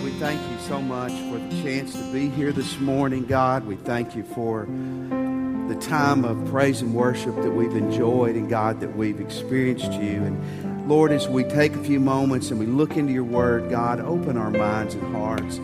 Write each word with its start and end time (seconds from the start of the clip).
Lord, 0.00 0.12
we 0.14 0.18
thank 0.18 0.40
you 0.50 0.58
so 0.66 0.80
much 0.80 1.12
for 1.12 1.38
the 1.38 1.62
chance 1.62 1.92
to 1.92 2.12
be 2.12 2.30
here 2.30 2.52
this 2.52 2.78
morning, 2.78 3.26
God. 3.26 3.66
We 3.66 3.76
thank 3.76 4.16
you 4.16 4.22
for 4.22 4.64
the 4.64 5.76
time 5.78 6.24
of 6.24 6.42
praise 6.50 6.80
and 6.80 6.94
worship 6.94 7.34
that 7.36 7.50
we've 7.50 7.76
enjoyed, 7.76 8.34
and 8.34 8.48
God, 8.48 8.80
that 8.80 8.96
we've 8.96 9.20
experienced 9.20 9.92
you. 9.92 10.24
And 10.24 10.88
Lord, 10.88 11.12
as 11.12 11.28
we 11.28 11.44
take 11.44 11.74
a 11.74 11.84
few 11.84 12.00
moments 12.00 12.50
and 12.50 12.58
we 12.58 12.64
look 12.64 12.96
into 12.96 13.12
your 13.12 13.24
word, 13.24 13.68
God, 13.68 14.00
open 14.00 14.38
our 14.38 14.50
minds 14.50 14.94
and 14.94 15.14
hearts. 15.14 15.60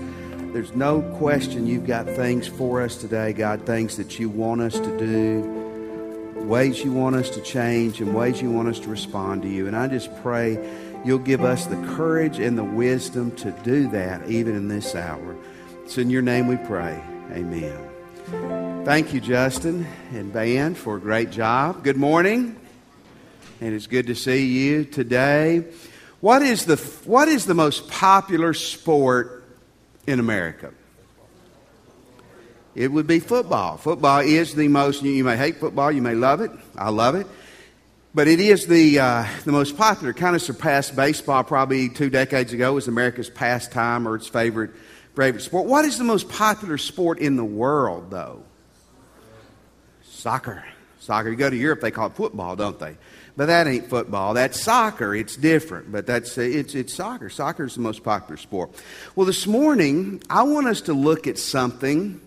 There's 0.52 0.74
no 0.74 1.00
question 1.16 1.66
you've 1.66 1.86
got 1.86 2.04
things 2.04 2.46
for 2.46 2.82
us 2.82 2.96
today, 2.96 3.32
God, 3.32 3.64
things 3.64 3.96
that 3.96 4.18
you 4.18 4.28
want 4.28 4.60
us 4.60 4.74
to 4.74 4.98
do, 4.98 6.42
ways 6.42 6.84
you 6.84 6.92
want 6.92 7.16
us 7.16 7.30
to 7.30 7.40
change, 7.40 8.02
and 8.02 8.14
ways 8.14 8.42
you 8.42 8.50
want 8.50 8.68
us 8.68 8.80
to 8.80 8.88
respond 8.88 9.42
to 9.42 9.48
you. 9.48 9.66
And 9.66 9.74
I 9.74 9.88
just 9.88 10.14
pray 10.22 10.56
you'll 11.04 11.18
give 11.18 11.42
us 11.42 11.66
the 11.66 11.76
courage 11.94 12.38
and 12.38 12.56
the 12.56 12.64
wisdom 12.64 13.34
to 13.36 13.50
do 13.62 13.88
that 13.90 14.28
even 14.28 14.54
in 14.56 14.68
this 14.68 14.94
hour. 14.94 15.36
It's 15.84 15.98
in 15.98 16.10
your 16.10 16.22
name 16.22 16.48
we 16.48 16.56
pray. 16.56 17.00
Amen. 17.32 18.84
Thank 18.84 19.14
you, 19.14 19.20
Justin 19.20 19.86
and 20.12 20.32
band, 20.32 20.78
for 20.78 20.96
a 20.96 21.00
great 21.00 21.30
job. 21.30 21.84
Good 21.84 21.96
morning. 21.96 22.56
And 23.60 23.74
it's 23.74 23.86
good 23.86 24.08
to 24.08 24.14
see 24.14 24.46
you 24.46 24.84
today. 24.84 25.64
What 26.20 26.42
is 26.42 26.66
the, 26.66 26.76
what 27.04 27.28
is 27.28 27.46
the 27.46 27.54
most 27.54 27.88
popular 27.88 28.54
sport 28.54 29.44
in 30.06 30.20
America? 30.20 30.72
It 32.74 32.92
would 32.92 33.06
be 33.06 33.20
football. 33.20 33.76
Football 33.76 34.20
is 34.20 34.54
the 34.54 34.68
most, 34.68 35.02
you 35.02 35.24
may 35.24 35.36
hate 35.36 35.56
football, 35.56 35.90
you 35.90 36.02
may 36.02 36.14
love 36.14 36.40
it. 36.40 36.50
I 36.76 36.90
love 36.90 37.14
it. 37.14 37.26
But 38.16 38.28
it 38.28 38.40
is 38.40 38.66
the, 38.66 38.98
uh, 38.98 39.26
the 39.44 39.52
most 39.52 39.76
popular, 39.76 40.14
kind 40.14 40.34
of 40.34 40.40
surpassed 40.40 40.96
baseball 40.96 41.44
probably 41.44 41.90
two 41.90 42.08
decades 42.08 42.54
ago 42.54 42.78
as 42.78 42.88
America's 42.88 43.28
pastime 43.28 44.08
or 44.08 44.14
its 44.14 44.26
favorite, 44.26 44.70
favorite 45.14 45.42
sport. 45.42 45.66
What 45.66 45.84
is 45.84 45.98
the 45.98 46.04
most 46.04 46.30
popular 46.30 46.78
sport 46.78 47.18
in 47.18 47.36
the 47.36 47.44
world, 47.44 48.10
though? 48.10 48.42
Soccer. 50.02 50.64
Soccer. 50.98 51.28
You 51.28 51.36
go 51.36 51.50
to 51.50 51.56
Europe, 51.56 51.82
they 51.82 51.90
call 51.90 52.06
it 52.06 52.14
football, 52.14 52.56
don't 52.56 52.78
they? 52.78 52.96
But 53.36 53.48
that 53.48 53.66
ain't 53.66 53.90
football. 53.90 54.32
That's 54.32 54.62
soccer. 54.62 55.14
It's 55.14 55.36
different, 55.36 55.92
but 55.92 56.06
that's 56.06 56.38
it's 56.38 56.74
it's 56.74 56.94
soccer. 56.94 57.28
Soccer 57.28 57.66
is 57.66 57.74
the 57.74 57.82
most 57.82 58.02
popular 58.02 58.38
sport. 58.38 58.70
Well, 59.14 59.26
this 59.26 59.46
morning 59.46 60.22
I 60.30 60.44
want 60.44 60.68
us 60.68 60.80
to 60.82 60.94
look 60.94 61.26
at 61.26 61.36
something 61.36 62.18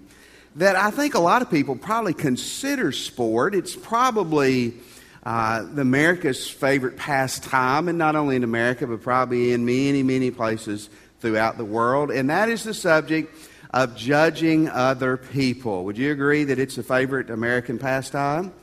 that 0.57 0.75
I 0.75 0.91
think 0.91 1.15
a 1.15 1.19
lot 1.19 1.41
of 1.41 1.49
people 1.49 1.75
probably 1.75 2.13
consider 2.13 2.91
sport. 2.91 3.55
It's 3.55 3.75
probably 3.75 4.75
uh, 5.23 5.65
America's 5.77 6.49
favorite 6.49 6.97
pastime, 6.97 7.87
and 7.87 7.97
not 7.97 8.15
only 8.15 8.35
in 8.35 8.43
America, 8.43 8.87
but 8.87 9.01
probably 9.01 9.51
in 9.51 9.65
many, 9.65 10.03
many 10.03 10.31
places 10.31 10.89
throughout 11.19 11.57
the 11.57 11.65
world. 11.65 12.11
And 12.11 12.29
that 12.29 12.49
is 12.49 12.63
the 12.63 12.73
subject 12.73 13.33
of 13.71 13.95
judging 13.95 14.69
other 14.69 15.17
people. 15.17 15.85
Would 15.85 15.97
you 15.97 16.11
agree 16.11 16.45
that 16.45 16.59
it's 16.59 16.77
a 16.77 16.83
favorite 16.83 17.29
American 17.29 17.77
pastime? 17.77 18.53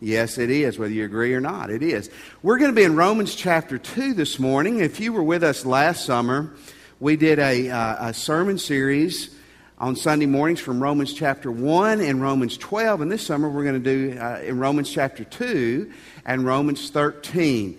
Yes, 0.00 0.38
it 0.38 0.50
is, 0.50 0.78
whether 0.78 0.92
you 0.92 1.04
agree 1.04 1.34
or 1.34 1.40
not. 1.40 1.70
It 1.70 1.82
is. 1.82 2.10
We're 2.42 2.58
going 2.58 2.70
to 2.70 2.76
be 2.76 2.84
in 2.84 2.94
Romans 2.94 3.34
chapter 3.34 3.78
2 3.78 4.12
this 4.12 4.38
morning. 4.38 4.80
If 4.80 5.00
you 5.00 5.12
were 5.12 5.22
with 5.22 5.42
us 5.42 5.64
last 5.64 6.04
summer, 6.04 6.52
we 7.00 7.16
did 7.16 7.38
a, 7.38 7.70
uh, 7.70 8.08
a 8.08 8.14
sermon 8.14 8.58
series 8.58 9.34
on 9.78 9.96
Sunday 9.96 10.26
mornings 10.26 10.60
from 10.60 10.80
Romans 10.80 11.12
chapter 11.12 11.50
1 11.50 12.00
and 12.00 12.22
Romans 12.22 12.56
12. 12.56 13.00
And 13.00 13.10
this 13.10 13.26
summer 13.26 13.48
we're 13.48 13.64
going 13.64 13.82
to 13.82 14.12
do 14.12 14.18
uh, 14.18 14.40
in 14.44 14.58
Romans 14.58 14.88
chapter 14.88 15.24
2 15.24 15.90
and 16.24 16.44
Romans 16.44 16.90
13. 16.90 17.78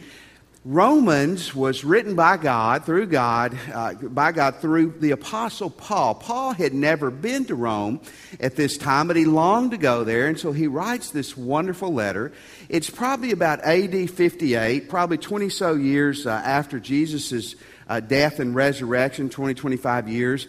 Romans 0.65 1.53
was 1.53 1.85
written 1.85 2.15
by 2.15 2.37
God, 2.37 2.85
through 2.85 3.05
God, 3.05 3.57
uh, 3.71 3.93
by 3.93 4.31
God 4.31 4.55
through 4.57 4.95
the 4.99 5.11
Apostle 5.11 5.69
Paul. 5.69 6.15
Paul 6.15 6.53
had 6.53 6.73
never 6.73 7.11
been 7.11 7.45
to 7.45 7.55
Rome 7.55 8.01
at 8.39 8.55
this 8.55 8.75
time, 8.75 9.07
but 9.07 9.15
he 9.15 9.25
longed 9.25 9.71
to 9.71 9.77
go 9.77 10.03
there, 10.03 10.27
and 10.27 10.39
so 10.39 10.51
he 10.51 10.65
writes 10.65 11.11
this 11.11 11.37
wonderful 11.37 11.93
letter. 11.93 12.33
It's 12.67 12.89
probably 12.89 13.31
about 13.31 13.61
AD 13.61 14.09
58, 14.09 14.89
probably 14.89 15.19
20 15.19 15.49
so 15.49 15.75
years 15.75 16.25
uh, 16.25 16.31
after 16.31 16.79
Jesus' 16.79 17.55
uh, 17.87 17.99
death 17.99 18.39
and 18.39 18.55
resurrection, 18.55 19.29
20, 19.29 19.53
25 19.53 20.09
years. 20.09 20.47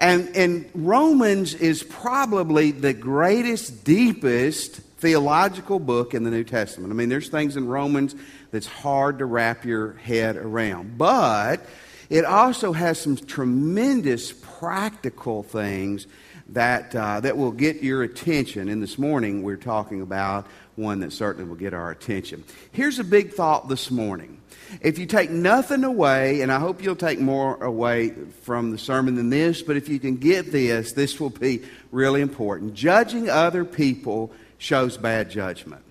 And, 0.00 0.34
and 0.36 0.70
Romans 0.74 1.54
is 1.54 1.82
probably 1.82 2.72
the 2.72 2.92
greatest, 2.92 3.84
deepest 3.84 4.76
theological 4.98 5.78
book 5.78 6.14
in 6.14 6.24
the 6.24 6.30
New 6.30 6.44
Testament. 6.44 6.92
I 6.92 6.96
mean, 6.96 7.08
there's 7.08 7.28
things 7.28 7.56
in 7.56 7.68
Romans 7.68 8.14
that's 8.50 8.66
hard 8.66 9.18
to 9.18 9.24
wrap 9.24 9.64
your 9.64 9.92
head 9.94 10.36
around. 10.36 10.98
But 10.98 11.64
it 12.10 12.24
also 12.24 12.72
has 12.72 12.98
some 12.98 13.16
tremendous 13.16 14.32
practical 14.32 15.42
things 15.42 16.06
that, 16.50 16.94
uh, 16.94 17.20
that 17.20 17.36
will 17.36 17.52
get 17.52 17.82
your 17.82 18.02
attention. 18.02 18.68
And 18.68 18.82
this 18.82 18.98
morning, 18.98 19.42
we're 19.42 19.56
talking 19.56 20.02
about 20.02 20.46
one 20.76 21.00
that 21.00 21.12
certainly 21.12 21.48
will 21.48 21.56
get 21.56 21.74
our 21.74 21.90
attention. 21.90 22.44
Here's 22.72 22.98
a 22.98 23.04
big 23.04 23.32
thought 23.32 23.68
this 23.68 23.90
morning 23.90 24.40
if 24.80 24.98
you 24.98 25.06
take 25.06 25.30
nothing 25.30 25.84
away, 25.84 26.40
and 26.40 26.52
I 26.52 26.58
hope 26.58 26.82
you'll 26.82 26.96
take 26.96 27.20
more 27.20 27.62
away 27.62 28.10
from 28.42 28.70
the 28.70 28.78
sermon 28.78 29.14
than 29.14 29.30
this, 29.30 29.62
but 29.62 29.76
if 29.76 29.88
you 29.88 29.98
can 29.98 30.16
get 30.16 30.52
this, 30.52 30.92
this 30.92 31.20
will 31.20 31.30
be 31.30 31.62
really 31.92 32.20
important. 32.20 32.74
Judging 32.74 33.30
other 33.30 33.64
people 33.64 34.32
shows 34.58 34.96
bad 34.96 35.30
judgment. 35.30 35.82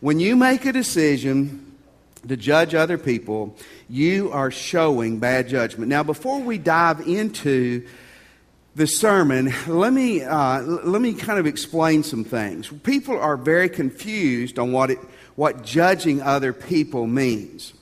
When 0.00 0.20
you 0.20 0.36
make 0.36 0.64
a 0.66 0.72
decision 0.72 1.72
to 2.28 2.36
judge 2.36 2.74
other 2.74 2.98
people, 2.98 3.56
you 3.88 4.30
are 4.32 4.50
showing 4.50 5.18
bad 5.18 5.48
judgment. 5.48 5.88
Now, 5.88 6.02
before 6.02 6.40
we 6.40 6.58
dive 6.58 7.00
into 7.06 7.86
the 8.74 8.86
sermon, 8.86 9.52
let 9.66 9.92
me, 9.92 10.22
uh, 10.22 10.60
let 10.62 11.00
me 11.00 11.14
kind 11.14 11.38
of 11.38 11.46
explain 11.46 12.02
some 12.02 12.24
things. 12.24 12.68
People 12.82 13.18
are 13.18 13.36
very 13.36 13.68
confused 13.68 14.58
on 14.58 14.72
what, 14.72 14.90
it, 14.90 14.98
what 15.36 15.62
judging 15.64 16.20
other 16.20 16.52
people 16.52 17.06
means. 17.06 17.72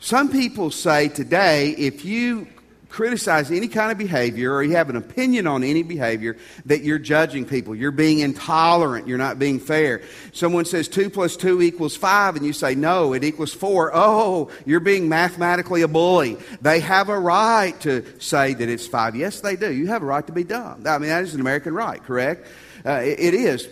Some 0.00 0.30
people 0.30 0.70
say 0.70 1.08
today 1.08 1.70
if 1.70 2.04
you 2.04 2.48
criticize 2.96 3.50
any 3.50 3.68
kind 3.68 3.92
of 3.92 3.98
behavior 3.98 4.54
or 4.54 4.62
you 4.62 4.74
have 4.74 4.88
an 4.88 4.96
opinion 4.96 5.46
on 5.46 5.62
any 5.62 5.82
behavior 5.82 6.34
that 6.64 6.82
you're 6.82 6.98
judging 6.98 7.44
people. 7.44 7.74
You're 7.74 7.90
being 7.90 8.20
intolerant. 8.20 9.06
You're 9.06 9.18
not 9.18 9.38
being 9.38 9.60
fair. 9.60 10.00
Someone 10.32 10.64
says 10.64 10.88
2 10.88 11.10
plus 11.10 11.36
2 11.36 11.60
equals 11.60 11.94
5 11.94 12.36
and 12.36 12.46
you 12.46 12.54
say 12.54 12.74
no, 12.74 13.12
it 13.12 13.22
equals 13.22 13.52
4. 13.52 13.90
Oh, 13.92 14.50
you're 14.64 14.80
being 14.80 15.10
mathematically 15.10 15.82
a 15.82 15.88
bully. 15.88 16.38
They 16.62 16.80
have 16.80 17.10
a 17.10 17.18
right 17.18 17.78
to 17.80 18.02
say 18.18 18.54
that 18.54 18.68
it's 18.68 18.86
5. 18.86 19.14
Yes, 19.14 19.40
they 19.40 19.56
do. 19.56 19.70
You 19.70 19.88
have 19.88 20.02
a 20.02 20.06
right 20.06 20.26
to 20.26 20.32
be 20.32 20.44
dumb. 20.44 20.84
I 20.86 20.96
mean, 20.96 21.10
that 21.10 21.22
is 21.22 21.34
an 21.34 21.42
American 21.42 21.74
right, 21.74 22.02
correct? 22.02 22.46
Uh, 22.84 23.02
it, 23.04 23.20
it 23.20 23.34
is. 23.34 23.68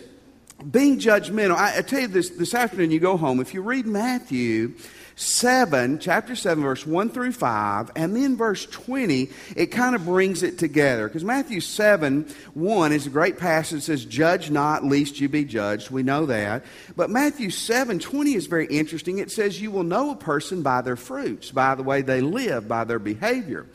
Being 0.69 0.99
judgmental. 0.99 1.55
I, 1.55 1.79
I 1.79 1.81
tell 1.81 2.01
you 2.01 2.07
this, 2.07 2.29
this 2.29 2.53
afternoon 2.53 2.91
you 2.91 2.99
go 2.99 3.17
home, 3.17 3.39
if 3.39 3.55
you 3.55 3.61
read 3.61 3.87
Matthew, 3.87 4.75
7, 5.17 5.99
chapter 5.99 6.35
7, 6.35 6.61
verse 6.61 6.85
1 6.85 7.09
through 7.09 7.31
5, 7.31 7.91
and 7.95 8.13
then 8.13 8.35
verse 8.35 8.65
20, 8.65 9.29
it 9.55 9.67
kind 9.67 9.95
of 9.95 10.03
brings 10.03 10.43
it 10.43 10.57
together. 10.57 11.07
Because 11.07 11.23
Matthew 11.23 11.61
7, 11.61 12.27
1 12.53 12.91
is 12.91 13.07
a 13.07 13.09
great 13.09 13.37
passage 13.37 13.79
that 13.79 13.81
says, 13.85 14.03
Judge 14.03 14.51
not, 14.51 14.83
lest 14.83 15.21
you 15.21 15.29
be 15.29 15.45
judged. 15.45 15.89
We 15.89 16.03
know 16.03 16.25
that. 16.25 16.65
But 16.97 17.09
Matthew 17.09 17.49
7, 17.49 17.99
20 17.99 18.33
is 18.33 18.47
very 18.47 18.67
interesting. 18.67 19.19
It 19.19 19.31
says, 19.31 19.61
You 19.61 19.71
will 19.71 19.83
know 19.83 20.11
a 20.11 20.17
person 20.17 20.63
by 20.63 20.81
their 20.81 20.97
fruits, 20.97 21.49
by 21.49 21.75
the 21.75 21.83
way 21.83 22.01
they 22.01 22.19
live, 22.19 22.67
by 22.67 22.83
their 22.83 22.99
behavior. 22.99 23.67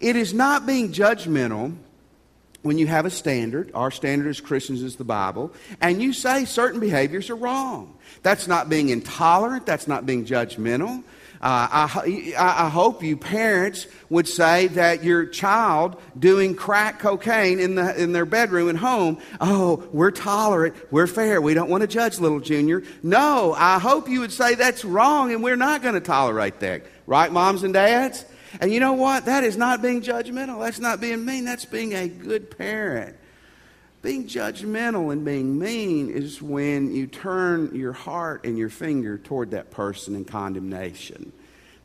It 0.00 0.16
is 0.16 0.32
not 0.32 0.64
being 0.64 0.92
judgmental 0.92 1.74
when 2.62 2.78
you 2.78 2.86
have 2.86 3.06
a 3.06 3.10
standard, 3.10 3.70
our 3.74 3.90
standard 3.90 4.28
as 4.28 4.40
Christians 4.40 4.82
is 4.82 4.96
the 4.96 5.04
Bible, 5.04 5.52
and 5.80 6.02
you 6.02 6.12
say 6.12 6.44
certain 6.44 6.80
behaviors 6.80 7.30
are 7.30 7.36
wrong. 7.36 7.96
That's 8.22 8.48
not 8.48 8.68
being 8.68 8.88
intolerant. 8.88 9.64
That's 9.64 9.86
not 9.86 10.06
being 10.06 10.24
judgmental. 10.24 11.04
Uh, 11.40 11.86
I, 11.96 12.34
I, 12.36 12.68
hope 12.68 13.04
you 13.04 13.16
parents 13.16 13.86
would 14.10 14.26
say 14.26 14.66
that 14.68 15.04
your 15.04 15.24
child 15.24 16.02
doing 16.18 16.56
crack 16.56 16.98
cocaine 16.98 17.60
in, 17.60 17.76
the, 17.76 18.02
in 18.02 18.10
their 18.10 18.26
bedroom 18.26 18.68
at 18.68 18.74
home, 18.74 19.18
oh, 19.40 19.88
we're 19.92 20.10
tolerant, 20.10 20.74
we're 20.90 21.06
fair, 21.06 21.40
we 21.40 21.54
don't 21.54 21.70
want 21.70 21.82
to 21.82 21.86
judge 21.86 22.18
little 22.18 22.40
junior. 22.40 22.82
No, 23.04 23.54
I 23.56 23.78
hope 23.78 24.08
you 24.08 24.18
would 24.18 24.32
say 24.32 24.56
that's 24.56 24.84
wrong 24.84 25.30
and 25.30 25.40
we're 25.40 25.54
not 25.54 25.80
going 25.80 25.94
to 25.94 26.00
tolerate 26.00 26.58
that. 26.58 26.82
Right, 27.06 27.30
moms 27.30 27.62
and 27.62 27.72
dads? 27.72 28.24
And 28.60 28.72
you 28.72 28.80
know 28.80 28.94
what? 28.94 29.26
That 29.26 29.44
is 29.44 29.56
not 29.56 29.82
being 29.82 30.02
judgmental. 30.02 30.60
That's 30.60 30.78
not 30.78 31.00
being 31.00 31.24
mean. 31.24 31.44
That's 31.44 31.64
being 31.64 31.94
a 31.94 32.08
good 32.08 32.56
parent. 32.56 33.16
Being 34.00 34.26
judgmental 34.26 35.12
and 35.12 35.24
being 35.24 35.58
mean 35.58 36.10
is 36.10 36.40
when 36.40 36.94
you 36.94 37.06
turn 37.06 37.74
your 37.74 37.92
heart 37.92 38.44
and 38.44 38.56
your 38.56 38.70
finger 38.70 39.18
toward 39.18 39.50
that 39.50 39.70
person 39.70 40.14
in 40.14 40.24
condemnation. 40.24 41.32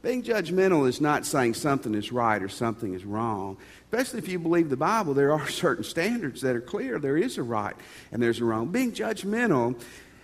Being 0.04 0.22
judgmental 0.22 0.88
is 0.88 1.00
not 1.00 1.26
saying 1.26 1.56
something 1.56 1.96
is 1.96 2.12
right 2.12 2.44
or 2.44 2.50
something 2.50 2.94
is 2.94 3.06
wrong. 3.06 3.58
Especially 3.86 4.20
if 4.20 4.28
you 4.28 4.38
believe 4.38 4.70
the 4.70 4.78
Bible, 4.78 5.14
there 5.14 5.32
are 5.32 5.48
certain 5.50 5.84
standards 5.84 6.42
that 6.42 6.56
are 6.56 6.62
clear. 6.62 7.00
There 7.00 7.18
is 7.18 7.38
a 7.38 7.44
right 7.44 7.76
and 8.12 8.22
there's 8.22 8.40
a 8.40 8.46
wrong. 8.46 8.68
Being 8.68 8.92
judgmental 8.92 9.80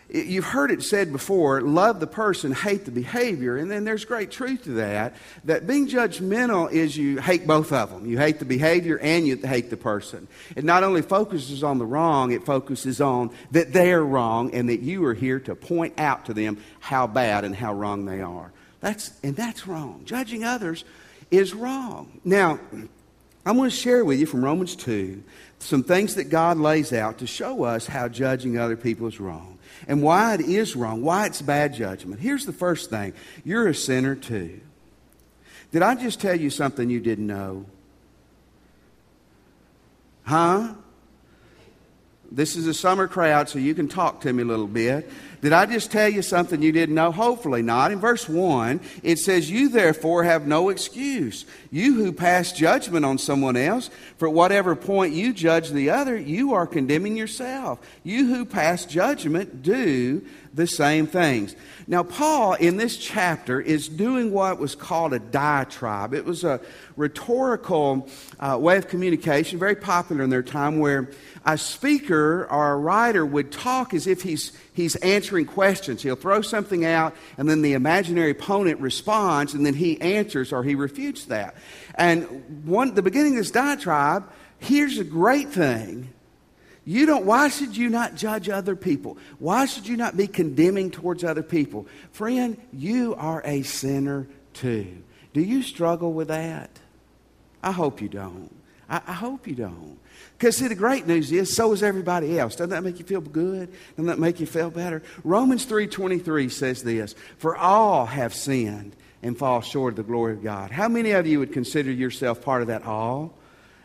you've 0.10 0.46
heard 0.46 0.72
it 0.72 0.82
said 0.82 1.12
before 1.12 1.62
love 1.62 2.00
the 2.00 2.08
person, 2.08 2.52
hate 2.52 2.86
the 2.86 2.92
behavior. 2.92 3.58
And 3.58 3.70
then 3.70 3.84
there's 3.84 4.06
great 4.06 4.32
truth 4.32 4.64
to 4.64 4.72
that. 4.72 5.16
That 5.46 5.68
being 5.68 5.88
judgmental 5.88 6.72
is 6.72 6.98
you 6.98 7.20
hate 7.20 7.46
both 7.46 7.72
of 7.72 7.92
them. 7.92 8.06
You 8.06 8.18
hate 8.18 8.40
the 8.40 8.46
behavior 8.46 8.98
and 9.00 9.28
you 9.28 9.38
hate 9.38 9.70
the 9.70 9.78
person. 9.78 10.28
It 10.56 10.64
not 10.64 10.84
only 10.84 11.02
focuses 11.02 11.64
on 11.64 11.78
the 11.78 11.86
wrong, 11.86 12.32
it 12.32 12.46
focuses 12.46 13.00
on 13.00 13.32
that 13.52 13.72
they're 13.72 14.04
wrong 14.04 14.54
and 14.54 14.70
that 14.70 14.82
you 14.82 15.06
are 15.06 15.14
here 15.14 15.40
to 15.42 15.56
point 15.56 16.00
out 16.00 16.26
to 16.26 16.34
them 16.34 16.58
how 16.80 17.08
bad 17.08 17.46
and 17.46 17.56
how 17.56 17.74
wrong 17.74 18.06
they 18.06 18.22
are. 18.22 18.52
That's, 18.82 19.12
and 19.24 19.36
that's 19.36 19.68
wrong. 19.68 20.02
Judging 20.06 20.44
others 20.44 20.86
is 21.30 21.54
wrong. 21.54 22.20
Now, 22.24 22.60
I'm 23.46 23.58
going 23.58 23.70
to 23.70 23.76
share 23.76 24.04
with 24.04 24.20
you 24.20 24.26
from 24.26 24.44
Romans 24.44 24.76
2 24.76 25.24
some 25.60 25.84
things 25.84 26.16
that 26.16 26.26
God 26.26 26.58
lays 26.58 26.94
out 26.94 27.20
to 27.20 27.28
show 27.28 27.64
us 27.64 27.86
how 27.86 28.08
judging 28.08 28.58
other 28.58 28.78
people 28.78 29.08
is 29.08 29.20
wrong 29.20 29.59
and 29.88 30.02
why 30.02 30.34
it 30.34 30.42
is 30.42 30.76
wrong, 30.76 31.02
why 31.02 31.26
it's 31.26 31.42
bad 31.42 31.74
judgment. 31.74 32.20
Here's 32.22 32.46
the 32.46 32.54
first 32.54 32.90
thing 32.90 33.14
you're 33.44 33.68
a 33.68 33.76
sinner 33.76 34.16
too. 34.16 34.62
Did 35.72 35.84
I 35.84 35.96
just 35.96 36.20
tell 36.20 36.36
you 36.36 36.50
something 36.50 36.90
you 36.90 37.00
didn't 37.00 37.28
know? 37.28 37.66
Huh? 40.24 40.74
This 42.32 42.56
is 42.56 42.68
a 42.68 42.74
summer 42.74 43.08
crowd, 43.08 43.50
so 43.50 43.58
you 43.58 43.74
can 43.74 43.88
talk 43.88 44.22
to 44.22 44.32
me 44.32 44.44
a 44.44 44.46
little 44.46 44.68
bit. 44.68 45.10
Did 45.42 45.54
I 45.54 45.66
just 45.66 45.92
tell 45.92 46.10
you 46.10 46.22
something 46.22 46.62
you 46.62 46.72
didn't 46.72 46.96
know? 46.96 47.12
Hopefully 47.12 47.62
not. 47.62 47.92
In 47.92 48.00
verse 48.00 48.28
1, 48.28 48.82
it 49.04 49.20
says, 49.20 49.50
You 49.50 49.70
therefore 49.70 50.24
have 50.26 50.48
no 50.48 50.70
excuse. 50.70 51.46
You 51.72 51.96
who 51.96 52.12
pass 52.12 52.52
judgment 52.52 53.06
on 53.06 53.18
someone 53.18 53.56
else, 53.56 53.90
for 54.18 54.30
whatever 54.30 54.76
point 54.76 55.14
you 55.14 55.32
judge 55.32 55.70
the 55.70 55.92
other, 55.92 56.18
you 56.18 56.54
are 56.54 56.68
condemning 56.68 57.16
yourself. 57.16 57.80
You 58.04 58.28
who 58.28 58.44
pass 58.44 58.86
judgment 58.86 59.64
do 59.64 60.26
the 60.54 60.68
same 60.68 61.08
things. 61.08 61.56
Now, 61.88 62.04
Paul 62.04 62.54
in 62.54 62.78
this 62.78 62.98
chapter 62.98 63.62
is 63.62 63.88
doing 63.88 64.32
what 64.32 64.60
was 64.60 64.76
called 64.76 65.14
a 65.14 65.20
diatribe. 65.20 66.14
It 66.14 66.26
was 66.26 66.44
a 66.44 66.60
rhetorical 66.96 68.08
uh, 68.40 68.58
way 68.60 68.78
of 68.78 68.88
communication, 68.88 69.60
very 69.60 69.76
popular 69.76 70.24
in 70.24 70.30
their 70.30 70.44
time, 70.44 70.80
where 70.80 71.10
a 71.46 71.58
speaker 71.58 72.48
or 72.50 72.74
a 72.74 72.78
writer 72.78 73.26
would 73.26 73.52
talk 73.52 73.94
as 73.94 74.08
if 74.08 74.22
he's, 74.22 74.52
he's 74.80 74.96
answering 74.98 75.46
questions. 75.46 76.02
He'll 76.02 76.16
throw 76.16 76.42
something 76.42 76.86
out, 76.86 77.16
and 77.38 77.50
then 77.50 77.62
the 77.62 77.74
imaginary 77.74 78.32
opponent 78.32 78.80
responds, 78.80 79.54
and 79.54 79.66
then 79.66 79.74
he 79.74 80.00
answers 80.02 80.54
or 80.54 80.64
he 80.64 80.76
refutes 80.76 81.26
that. 81.26 81.56
And 81.96 82.66
one, 82.66 82.96
the 82.96 83.02
beginning 83.02 83.34
of 83.34 83.40
this 83.40 83.52
diatribe, 83.52 84.32
here's 84.58 84.98
a 84.98 85.04
great 85.04 85.50
thing. 85.50 86.14
You 86.86 87.06
don't, 87.06 87.26
why 87.26 87.50
should 87.50 87.78
you 87.78 87.90
not 87.90 88.16
judge 88.16 88.50
other 88.50 88.76
people? 88.76 89.18
Why 89.38 89.66
should 89.66 89.88
you 89.88 89.96
not 89.96 90.18
be 90.18 90.28
condemning 90.28 90.90
towards 90.90 91.24
other 91.24 91.44
people? 91.44 91.86
Friend, 92.12 92.60
you 92.74 93.14
are 93.16 93.44
a 93.46 93.62
sinner 93.62 94.28
too. 94.54 95.04
Do 95.34 95.42
you 95.42 95.62
struggle 95.62 96.14
with 96.14 96.30
that? 96.30 96.72
I 97.62 97.72
hope 97.72 98.02
you 98.02 98.10
don't. 98.10 98.56
I, 98.90 99.02
I 99.06 99.14
hope 99.14 99.46
you 99.46 99.54
don't. 99.54 99.99
Because, 100.40 100.56
see, 100.56 100.70
the 100.70 100.76
great 100.76 101.06
news 101.06 101.34
is 101.34 101.54
so 101.54 101.74
is 101.74 101.84
everybody 101.84 102.40
else. 102.40 102.56
Doesn't 102.56 102.70
that 102.70 102.82
make 102.82 102.98
you 102.98 103.04
feel 103.04 103.20
good? 103.20 103.70
Doesn't 103.98 104.06
that 104.06 104.20
make 104.20 104.40
you 104.40 104.46
feel 104.46 104.70
better? 104.70 105.04
Romans 105.26 105.66
3.23 105.66 106.50
says 106.50 106.82
this, 106.82 107.14
For 107.38 107.58
all 107.58 108.06
have 108.06 108.34
sinned 108.34 108.96
and 109.22 109.38
fall 109.38 109.60
short 109.60 109.92
of 109.94 109.98
the 109.98 110.04
glory 110.04 110.32
of 110.32 110.42
God. 110.42 110.72
How 110.72 110.88
many 110.88 111.12
of 111.12 111.28
you 111.28 111.40
would 111.40 111.52
consider 111.52 111.92
yourself 111.92 112.42
part 112.42 112.62
of 112.62 112.70
that 112.70 112.86
all? 112.86 113.34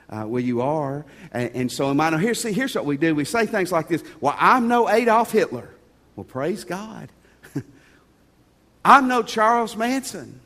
Uh, 0.09 0.27
well, 0.29 0.41
you 0.41 0.61
are. 0.61 1.05
And, 1.33 1.51
and 1.57 1.73
so 1.73 1.91
am 1.91 2.01
I. 2.01 2.11
Now, 2.11 2.19
here, 2.19 2.35
see, 2.35 2.53
here's 2.53 2.77
what 2.77 2.87
we 2.87 2.99
do. 2.99 3.17
We 3.17 3.25
say 3.25 3.47
things 3.47 3.73
like 3.73 3.89
this 3.89 4.05
Well, 4.21 4.37
I'm 4.39 4.69
no 4.69 4.89
Adolf 4.89 5.33
Hitler. 5.33 5.69
Well, 6.15 6.23
praise 6.23 6.63
God. 6.63 7.09
I'm 8.85 9.09
no 9.09 9.25
Charles 9.25 9.77
Manson. 9.77 10.39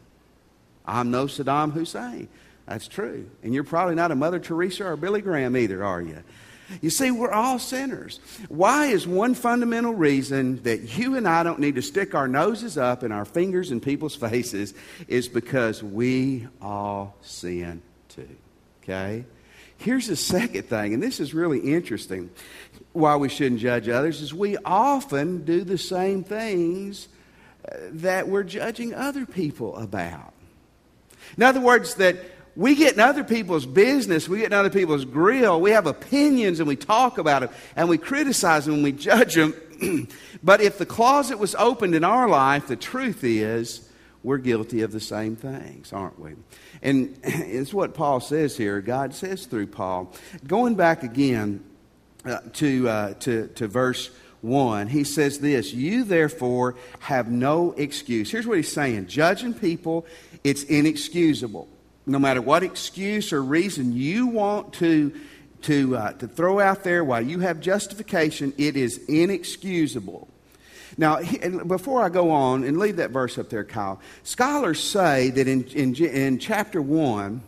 I'm 0.86 1.10
no 1.10 1.26
Saddam 1.26 1.72
Hussein. 1.72 2.28
That's 2.68 2.86
true. 2.86 3.28
And 3.42 3.54
you're 3.54 3.64
probably 3.64 3.94
not 3.94 4.10
a 4.10 4.14
Mother 4.14 4.38
Teresa 4.38 4.84
or 4.84 4.96
Billy 4.96 5.22
Graham 5.22 5.56
either, 5.56 5.82
are 5.82 6.02
you? 6.02 6.22
You 6.82 6.90
see, 6.90 7.10
we're 7.10 7.32
all 7.32 7.58
sinners. 7.58 8.20
Why 8.48 8.86
is 8.86 9.06
one 9.06 9.32
fundamental 9.32 9.94
reason 9.94 10.62
that 10.64 10.98
you 10.98 11.16
and 11.16 11.26
I 11.26 11.42
don't 11.42 11.60
need 11.60 11.76
to 11.76 11.82
stick 11.82 12.14
our 12.14 12.28
noses 12.28 12.76
up 12.76 13.02
and 13.02 13.12
our 13.12 13.24
fingers 13.24 13.70
in 13.70 13.80
people's 13.80 14.14
faces 14.16 14.74
is 15.06 15.28
because 15.28 15.82
we 15.82 16.46
all 16.60 17.16
sin 17.22 17.80
too. 18.10 18.28
Okay? 18.82 19.24
Here's 19.78 20.08
the 20.08 20.16
second 20.16 20.64
thing, 20.64 20.92
and 20.92 21.02
this 21.02 21.20
is 21.20 21.32
really 21.32 21.60
interesting 21.60 22.30
why 22.92 23.16
we 23.16 23.28
shouldn't 23.28 23.60
judge 23.60 23.88
others, 23.88 24.20
is 24.20 24.34
we 24.34 24.58
often 24.64 25.44
do 25.44 25.62
the 25.62 25.78
same 25.78 26.24
things 26.24 27.08
uh, 27.64 27.76
that 27.92 28.28
we're 28.28 28.42
judging 28.42 28.92
other 28.92 29.24
people 29.24 29.76
about. 29.76 30.34
In 31.36 31.44
other 31.44 31.60
words, 31.60 31.94
that 31.94 32.16
we 32.58 32.74
get 32.74 32.94
in 32.94 32.98
other 32.98 33.22
people's 33.22 33.66
business, 33.66 34.28
we 34.28 34.38
get 34.38 34.46
in 34.46 34.52
other 34.52 34.68
people's 34.68 35.04
grill, 35.04 35.60
we 35.60 35.70
have 35.70 35.86
opinions 35.86 36.58
and 36.58 36.66
we 36.66 36.74
talk 36.74 37.16
about 37.16 37.42
them 37.42 37.50
and 37.76 37.88
we 37.88 37.96
criticize 37.96 38.64
them 38.64 38.74
and 38.74 38.82
we 38.82 38.90
judge 38.90 39.36
them. 39.36 39.54
but 40.42 40.60
if 40.60 40.76
the 40.76 40.84
closet 40.84 41.38
was 41.38 41.54
opened 41.54 41.94
in 41.94 42.02
our 42.02 42.28
life, 42.28 42.66
the 42.66 42.74
truth 42.74 43.22
is 43.22 43.88
we're 44.24 44.38
guilty 44.38 44.82
of 44.82 44.90
the 44.90 44.98
same 44.98 45.36
things, 45.36 45.92
aren't 45.92 46.18
we? 46.18 46.32
And 46.82 47.16
it's 47.22 47.72
what 47.72 47.94
Paul 47.94 48.18
says 48.18 48.56
here. 48.56 48.80
God 48.80 49.14
says 49.14 49.46
through 49.46 49.68
Paul. 49.68 50.12
Going 50.44 50.74
back 50.74 51.04
again 51.04 51.62
uh, 52.24 52.40
to, 52.54 52.88
uh, 52.88 53.14
to, 53.20 53.46
to 53.54 53.68
verse 53.68 54.10
1, 54.40 54.88
he 54.88 55.04
says 55.04 55.38
this 55.38 55.72
You 55.72 56.02
therefore 56.02 56.74
have 56.98 57.30
no 57.30 57.70
excuse. 57.76 58.32
Here's 58.32 58.48
what 58.48 58.56
he's 58.56 58.72
saying 58.72 59.06
judging 59.06 59.54
people, 59.54 60.06
it's 60.42 60.64
inexcusable 60.64 61.68
no 62.08 62.18
matter 62.18 62.40
what 62.40 62.62
excuse 62.62 63.32
or 63.32 63.42
reason 63.42 63.92
you 63.92 64.26
want 64.26 64.72
to, 64.74 65.12
to, 65.62 65.96
uh, 65.96 66.12
to 66.12 66.28
throw 66.28 66.60
out 66.60 66.84
there 66.84 67.04
while 67.04 67.22
you 67.22 67.40
have 67.40 67.60
justification, 67.60 68.52
it 68.58 68.76
is 68.76 68.98
inexcusable. 69.08 70.28
Now, 70.96 71.20
before 71.66 72.02
I 72.02 72.08
go 72.08 72.30
on 72.30 72.64
and 72.64 72.78
leave 72.78 72.96
that 72.96 73.10
verse 73.10 73.38
up 73.38 73.50
there, 73.50 73.64
Kyle, 73.64 74.00
scholars 74.24 74.82
say 74.82 75.30
that 75.30 75.46
in, 75.46 75.64
in, 75.68 75.94
in 75.94 76.38
chapter 76.40 76.82
1, 76.82 77.40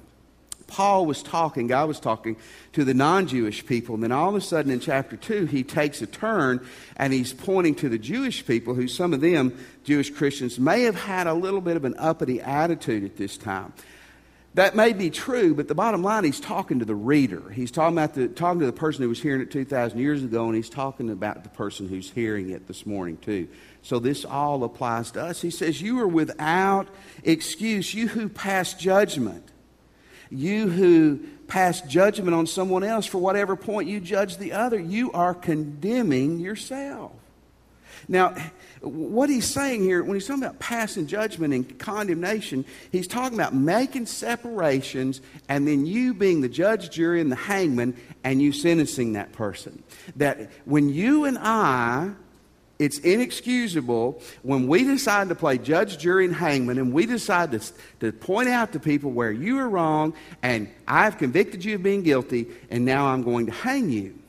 Paul 0.70 1.04
was 1.04 1.22
talking, 1.22 1.66
God 1.66 1.88
was 1.88 1.98
talking 1.98 2.36
to 2.74 2.84
the 2.84 2.94
non 2.94 3.26
Jewish 3.26 3.66
people, 3.66 3.96
and 3.96 4.04
then 4.04 4.12
all 4.12 4.28
of 4.28 4.36
a 4.36 4.40
sudden 4.40 4.70
in 4.70 4.78
chapter 4.78 5.16
2, 5.16 5.46
he 5.46 5.64
takes 5.64 6.00
a 6.00 6.06
turn 6.06 6.64
and 6.96 7.12
he's 7.12 7.32
pointing 7.32 7.74
to 7.76 7.88
the 7.88 7.98
Jewish 7.98 8.46
people, 8.46 8.74
who 8.74 8.86
some 8.86 9.12
of 9.12 9.20
them, 9.20 9.58
Jewish 9.82 10.10
Christians, 10.10 10.60
may 10.60 10.82
have 10.82 10.94
had 10.94 11.26
a 11.26 11.34
little 11.34 11.60
bit 11.60 11.76
of 11.76 11.84
an 11.84 11.96
uppity 11.98 12.40
attitude 12.40 13.04
at 13.04 13.16
this 13.16 13.36
time. 13.36 13.72
That 14.54 14.74
may 14.74 14.92
be 14.92 15.10
true, 15.10 15.54
but 15.54 15.68
the 15.68 15.76
bottom 15.76 16.02
line, 16.02 16.24
he's 16.24 16.40
talking 16.40 16.80
to 16.80 16.84
the 16.84 16.94
reader. 16.94 17.50
He's 17.50 17.70
talking 17.70 17.96
about 17.96 18.14
the 18.14 18.26
talking 18.26 18.58
to 18.60 18.66
the 18.66 18.72
person 18.72 19.02
who 19.02 19.08
was 19.08 19.22
hearing 19.22 19.40
it 19.40 19.52
2,000 19.52 19.98
years 19.98 20.24
ago, 20.24 20.46
and 20.46 20.56
he's 20.56 20.68
talking 20.68 21.08
about 21.08 21.44
the 21.44 21.50
person 21.50 21.88
who's 21.88 22.10
hearing 22.10 22.50
it 22.50 22.66
this 22.66 22.84
morning, 22.84 23.16
too. 23.18 23.46
So 23.82 24.00
this 24.00 24.24
all 24.24 24.64
applies 24.64 25.12
to 25.12 25.22
us. 25.22 25.40
He 25.40 25.50
says, 25.50 25.80
You 25.80 26.00
are 26.00 26.08
without 26.08 26.88
excuse, 27.22 27.94
you 27.94 28.08
who 28.08 28.28
pass 28.28 28.74
judgment. 28.74 29.44
You 30.30 30.68
who 30.68 31.20
pass 31.46 31.80
judgment 31.82 32.34
on 32.34 32.46
someone 32.46 32.82
else 32.82 33.06
for 33.06 33.18
whatever 33.18 33.54
point 33.56 33.88
you 33.88 34.00
judge 34.00 34.36
the 34.36 34.52
other, 34.52 34.78
you 34.78 35.12
are 35.12 35.34
condemning 35.34 36.38
yourself. 36.38 37.12
Now, 38.08 38.34
what 38.80 39.28
he's 39.28 39.46
saying 39.46 39.82
here, 39.82 40.02
when 40.02 40.14
he's 40.14 40.26
talking 40.26 40.42
about 40.42 40.58
passing 40.58 41.06
judgment 41.06 41.52
and 41.52 41.78
condemnation, 41.78 42.64
he's 42.90 43.06
talking 43.06 43.38
about 43.38 43.54
making 43.54 44.06
separations 44.06 45.20
and 45.48 45.68
then 45.68 45.86
you 45.86 46.14
being 46.14 46.40
the 46.40 46.48
judge, 46.48 46.90
jury, 46.90 47.20
and 47.20 47.30
the 47.30 47.36
hangman 47.36 47.96
and 48.24 48.40
you 48.40 48.52
sentencing 48.52 49.12
that 49.14 49.32
person. 49.32 49.82
That 50.16 50.50
when 50.64 50.88
you 50.88 51.24
and 51.24 51.38
I, 51.38 52.12
it's 52.78 52.98
inexcusable 52.98 54.22
when 54.42 54.66
we 54.66 54.84
decide 54.84 55.28
to 55.28 55.34
play 55.34 55.58
judge, 55.58 55.98
jury, 55.98 56.24
and 56.24 56.34
hangman 56.34 56.78
and 56.78 56.94
we 56.94 57.04
decide 57.04 57.52
to, 57.52 57.60
to 58.00 58.10
point 58.10 58.48
out 58.48 58.72
to 58.72 58.80
people 58.80 59.10
where 59.10 59.30
you 59.30 59.58
are 59.58 59.68
wrong 59.68 60.14
and 60.42 60.70
I've 60.88 61.18
convicted 61.18 61.62
you 61.62 61.74
of 61.74 61.82
being 61.82 62.02
guilty 62.02 62.46
and 62.70 62.86
now 62.86 63.08
I'm 63.08 63.22
going 63.22 63.46
to 63.46 63.52
hang 63.52 63.90
you. 63.90 64.19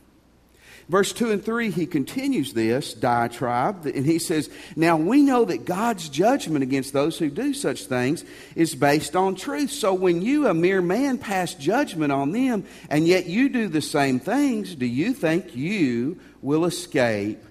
Verse 0.92 1.14
2 1.14 1.30
and 1.30 1.42
3, 1.42 1.70
he 1.70 1.86
continues 1.86 2.52
this 2.52 2.92
diatribe, 2.92 3.86
and 3.86 4.04
he 4.04 4.18
says, 4.18 4.50
Now 4.76 4.98
we 4.98 5.22
know 5.22 5.46
that 5.46 5.64
God's 5.64 6.06
judgment 6.10 6.62
against 6.62 6.92
those 6.92 7.18
who 7.18 7.30
do 7.30 7.54
such 7.54 7.86
things 7.86 8.26
is 8.54 8.74
based 8.74 9.16
on 9.16 9.34
truth. 9.34 9.70
So 9.70 9.94
when 9.94 10.20
you, 10.20 10.48
a 10.48 10.52
mere 10.52 10.82
man, 10.82 11.16
pass 11.16 11.54
judgment 11.54 12.12
on 12.12 12.32
them, 12.32 12.66
and 12.90 13.08
yet 13.08 13.24
you 13.24 13.48
do 13.48 13.68
the 13.68 13.80
same 13.80 14.20
things, 14.20 14.74
do 14.74 14.84
you 14.84 15.14
think 15.14 15.56
you 15.56 16.20
will 16.42 16.66
escape 16.66 17.42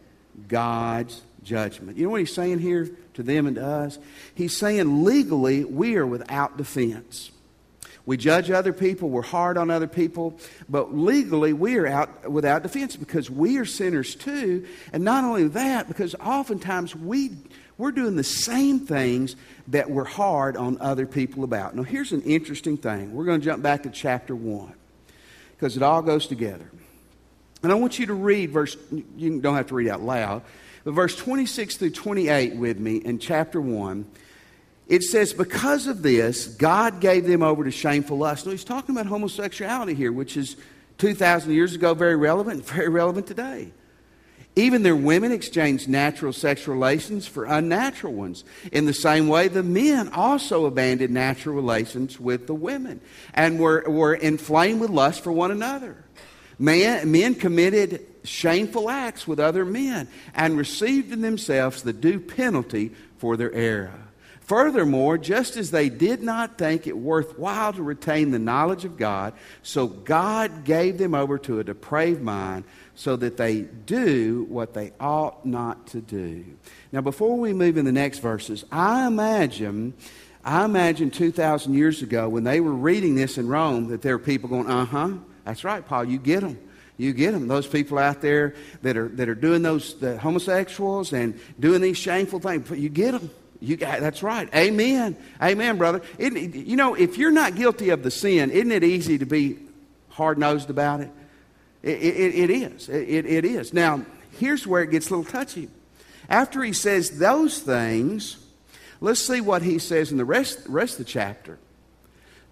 God's 0.48 1.20
judgment? 1.44 1.98
You 1.98 2.04
know 2.04 2.10
what 2.12 2.20
he's 2.20 2.36
saying 2.36 2.60
here 2.60 2.92
to 3.16 3.24
them 3.24 3.48
and 3.48 3.56
to 3.56 3.66
us? 3.66 3.98
He's 4.36 4.56
saying 4.56 5.04
legally 5.04 5.66
we 5.66 5.96
are 5.96 6.06
without 6.06 6.58
defense. 6.58 7.32
We 8.12 8.18
judge 8.18 8.52
other 8.52 8.74
people, 8.74 9.10
we're 9.10 9.22
hard 9.22 9.58
on 9.58 9.72
other 9.72 9.88
people, 9.88 10.38
but 10.68 10.94
legally 10.94 11.54
we 11.54 11.78
are 11.78 11.88
out 11.88 12.30
without 12.30 12.62
defense 12.62 12.98
because 12.98 13.30
we 13.30 13.58
are 13.58 13.64
sinners 13.64 14.16
too. 14.16 14.68
And 14.92 15.06
not 15.06 15.24
only 15.24 15.48
that, 15.48 15.88
because 15.88 16.14
oftentimes 16.16 16.94
we, 16.94 17.32
we're 17.78 17.94
doing 17.94 18.18
the 18.18 18.24
same 18.26 18.82
things 18.82 19.38
that 19.70 19.90
we're 19.90 20.04
hard 20.04 20.58
on 20.58 20.78
other 20.82 21.06
people 21.06 21.46
about. 21.46 21.74
Now, 21.74 21.84
here's 21.84 22.12
an 22.12 22.22
interesting 22.24 22.76
thing. 22.76 23.14
We're 23.14 23.24
going 23.24 23.40
to 23.40 23.46
jump 23.46 23.64
back 23.64 23.84
to 23.84 23.90
chapter 23.90 24.36
1 24.36 24.74
because 25.52 25.78
it 25.78 25.82
all 25.82 26.02
goes 26.02 26.28
together. 26.28 26.70
And 27.64 27.72
I 27.72 27.76
want 27.76 27.98
you 27.98 28.08
to 28.08 28.14
read 28.14 28.52
verse, 28.52 28.76
you 29.16 29.40
don't 29.40 29.56
have 29.56 29.68
to 29.68 29.76
read 29.76 29.88
out 29.88 30.02
loud, 30.02 30.42
but 30.84 30.92
verse 30.92 31.16
26 31.16 31.78
through 31.78 31.92
28 31.92 32.58
with 32.58 32.78
me 32.78 32.98
in 32.98 33.20
chapter 33.20 33.62
1. 33.62 34.06
It 34.92 35.04
says, 35.04 35.32
Because 35.32 35.88
of 35.88 36.02
this, 36.02 36.48
God 36.48 37.00
gave 37.00 37.26
them 37.26 37.42
over 37.42 37.64
to 37.64 37.72
shameful 37.72 38.18
lust. 38.18 38.46
Now, 38.46 38.52
he's 38.52 38.66
talking 38.66 38.94
about 38.94 39.06
homosexuality 39.06 39.94
here, 39.94 40.12
which 40.12 40.36
is 40.36 40.58
2,000 40.98 41.54
years 41.54 41.74
ago 41.74 41.94
very 41.94 42.18
relevant, 42.18 42.66
very 42.68 42.90
relevant 42.90 43.26
today. 43.26 43.72
Even 44.58 44.84
their 44.84 44.98
women 44.98 45.32
exchanged 45.32 45.88
natural 45.88 46.34
sexual 46.34 46.76
relations 46.76 47.26
for 47.26 47.46
unnatural 47.46 48.12
ones. 48.12 48.44
In 48.74 48.86
the 48.86 48.94
same 48.94 49.30
way, 49.30 49.48
the 49.48 49.64
men 49.64 50.10
also 50.10 50.66
abandoned 50.66 51.14
natural 51.14 51.56
relations 51.56 52.20
with 52.20 52.48
the 52.48 52.54
women 52.54 53.00
and 53.34 53.62
were, 53.62 53.86
were 53.88 54.14
inflamed 54.14 54.82
with 54.82 54.90
lust 54.90 55.24
for 55.24 55.32
one 55.32 55.52
another. 55.52 56.04
Men, 56.60 57.10
men 57.10 57.36
committed 57.36 58.06
shameful 58.26 58.90
acts 58.90 59.26
with 59.26 59.40
other 59.40 59.64
men 59.64 60.10
and 60.36 60.58
received 60.58 61.14
in 61.14 61.22
themselves 61.22 61.82
the 61.82 61.94
due 61.94 62.20
penalty 62.20 62.92
for 63.20 63.38
their 63.38 63.54
error. 63.54 64.11
Furthermore, 64.42 65.18
just 65.18 65.56
as 65.56 65.72
they 65.72 65.88
did 65.88 66.22
not 66.22 66.58
think 66.58 66.88
it 66.88 66.98
worthwhile 66.98 67.72
to 67.74 67.84
retain 67.84 68.32
the 68.32 68.40
knowledge 68.40 68.86
of 68.86 68.98
God, 68.98 69.34
so 69.62 69.88
God 69.88 70.66
gave 70.66 70.98
them 70.98 71.16
over 71.16 71.38
to 71.40 71.60
a 71.60 71.64
depraved 71.64 72.22
mind 72.22 72.66
so 72.96 73.16
that 73.16 73.38
they 73.38 73.62
do 73.62 74.46
what 74.50 74.74
they 74.74 74.92
ought 75.00 75.46
not 75.46 75.88
to 75.88 76.02
do. 76.02 76.44
Now, 76.92 77.02
before 77.02 77.38
we 77.38 77.54
move 77.54 77.78
in 77.78 77.86
the 77.86 77.92
next 77.92 78.20
verses, 78.20 78.66
I 78.72 79.08
imagine, 79.08 79.94
I 80.44 80.66
imagine 80.66 81.12
2,000 81.12 81.74
years 81.74 82.02
ago 82.02 82.28
when 82.28 82.44
they 82.44 82.60
were 82.60 82.74
reading 82.74 83.16
this 83.16 83.38
in 83.38 83.48
Rome 83.48 83.88
that 83.88 84.02
there 84.02 84.18
were 84.18 84.24
people 84.24 84.50
going, 84.50 84.70
uh 84.70 84.86
huh, 84.86 85.12
that's 85.46 85.64
right, 85.64 85.86
Paul, 85.86 86.04
you 86.06 86.18
get 86.18 86.42
them. 86.42 86.60
You 86.98 87.14
get 87.14 87.32
them. 87.32 87.48
Those 87.48 87.66
people 87.66 87.98
out 87.98 88.22
there 88.22 88.54
that 88.82 88.98
are, 88.98 89.08
that 89.10 89.28
are 89.30 89.36
doing 89.36 89.62
those 89.64 89.96
the 89.96 90.20
homosexuals 90.20 91.14
and 91.14 91.40
doing 91.60 91.82
these 91.82 91.98
shameful 91.98 92.40
things, 92.40 92.70
you 92.70 92.90
get 92.90 93.14
them. 93.14 93.32
You 93.62 93.78
that's 93.78 94.24
right. 94.24 94.50
Amen. 94.56 95.16
Amen, 95.40 95.78
brother. 95.78 96.02
You 96.18 96.76
know, 96.76 96.96
if 96.96 97.18
you're 97.20 97.32
not 97.32 97.56
guilty 97.56 97.90
of 97.90 98.02
the 98.02 98.10
sin, 98.10 98.50
isn't 98.50 98.72
it 98.72 98.84
easy 98.84 99.20
to 99.20 99.26
be 99.26 99.60
hard 100.10 100.40
nosed 100.40 100.72
about 100.72 101.02
it? 101.02 101.12
It, 101.84 101.98
it, 102.00 102.36
it 102.36 102.50
is. 102.50 102.90
It, 102.90 103.26
it 103.26 103.46
is. 103.46 103.72
Now, 103.72 104.04
here's 104.40 104.66
where 104.66 104.82
it 104.82 104.90
gets 104.90 105.12
a 105.12 105.16
little 105.16 105.32
touchy. 105.32 105.70
After 106.28 106.64
he 106.64 106.74
says 106.74 107.20
those 107.20 107.60
things, 107.60 108.44
let's 109.00 109.20
see 109.20 109.42
what 109.42 109.62
he 109.62 109.78
says 109.78 110.12
in 110.12 110.18
the 110.18 110.26
rest, 110.26 110.62
rest 110.68 111.00
of 111.00 111.06
the 111.06 111.12
chapter. 111.12 111.60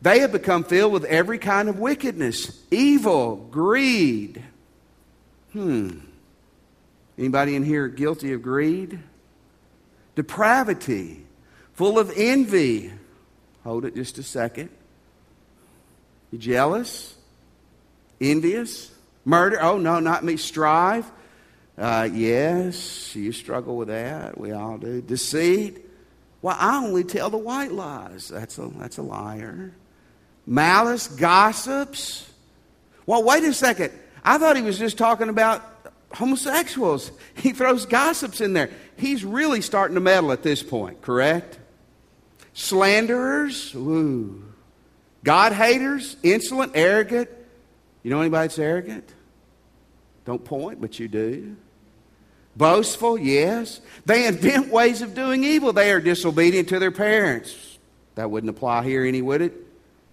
They 0.01 0.20
have 0.20 0.32
become 0.32 0.63
filled 0.63 0.94
with 0.94 1.06
every 1.06 1.39
kind 1.39 1.70
of 1.70 1.80
wickedness, 1.80 2.63
evil, 2.70 3.36
greed. 3.36 4.44
Hmm. 5.54 6.00
Anybody 7.18 7.56
in 7.56 7.63
here 7.66 7.88
guilty 7.88 8.32
of 8.34 8.44
greed? 8.44 9.00
Depravity, 10.16 11.25
full 11.74 11.98
of 12.00 12.12
envy. 12.16 12.92
Hold 13.63 13.86
it 13.86 13.96
just 13.96 14.18
a 14.18 14.24
second. 14.24 14.70
You 16.32 16.39
jealous? 16.39 17.16
Envious? 18.22 18.92
Murder? 19.25 19.62
Oh, 19.62 19.78
no, 19.78 20.00
not 20.00 20.24
me. 20.24 20.38
Strive? 20.38 21.10
Uh, 21.78 22.10
yes, 22.12 23.16
you 23.16 23.32
struggle 23.32 23.78
with 23.78 23.88
that. 23.88 24.38
We 24.38 24.51
all 24.51 24.78
do. 24.78 25.01
Deceit? 25.01 25.86
Well, 26.42 26.58
I 26.60 26.78
only 26.78 27.04
tell 27.04 27.30
the 27.30 27.38
white 27.38 27.72
lies. 27.72 28.28
That's 28.28 28.58
a, 28.58 28.70
that's 28.75 28.98
a 28.98 29.01
liar. 29.01 29.74
Malice? 30.46 31.08
Gossips? 31.08 32.30
Well, 33.06 33.24
wait 33.24 33.44
a 33.44 33.54
second. 33.54 33.92
I 34.24 34.38
thought 34.38 34.56
he 34.56 34.62
was 34.62 34.78
just 34.78 34.98
talking 34.98 35.30
about 35.30 35.78
homosexuals. 36.13 37.12
He 37.36 37.54
throws 37.54 37.86
gossips 37.86 38.42
in 38.42 38.51
there. 38.51 38.70
He's 38.98 39.24
really 39.24 39.62
starting 39.62 39.96
to 39.96 40.01
meddle 40.01 40.34
at 40.34 40.44
this 40.44 40.62
point, 40.62 41.01
correct? 41.01 41.58
Slanderers? 42.54 43.74
Ooh. 43.75 44.44
God 45.24 45.54
haters? 45.54 46.18
Insolent? 46.22 46.74
Arrogant? 46.75 47.30
You 48.04 48.12
know 48.12 48.20
anybody 48.20 48.48
that's 48.48 48.60
arrogant? 48.60 49.13
Don't 50.25 50.44
point, 50.44 50.82
but 50.82 51.00
you 51.00 51.08
do. 51.08 51.56
Boastful, 52.58 53.18
yes. 53.18 53.80
They 54.06 54.28
invent 54.28 54.68
ways 54.72 55.01
of 55.01 55.16
doing 55.16 55.44
evil. 55.46 55.72
They 55.72 55.92
are 55.92 56.01
disobedient 56.01 56.70
to 56.70 56.80
their 56.80 56.92
parents. 56.92 57.78
That 58.16 58.30
wouldn't 58.30 58.50
apply 58.50 58.84
here 58.84 59.06
any, 59.06 59.22
would 59.22 59.42
it? 59.42 59.54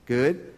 Good. 0.07 0.55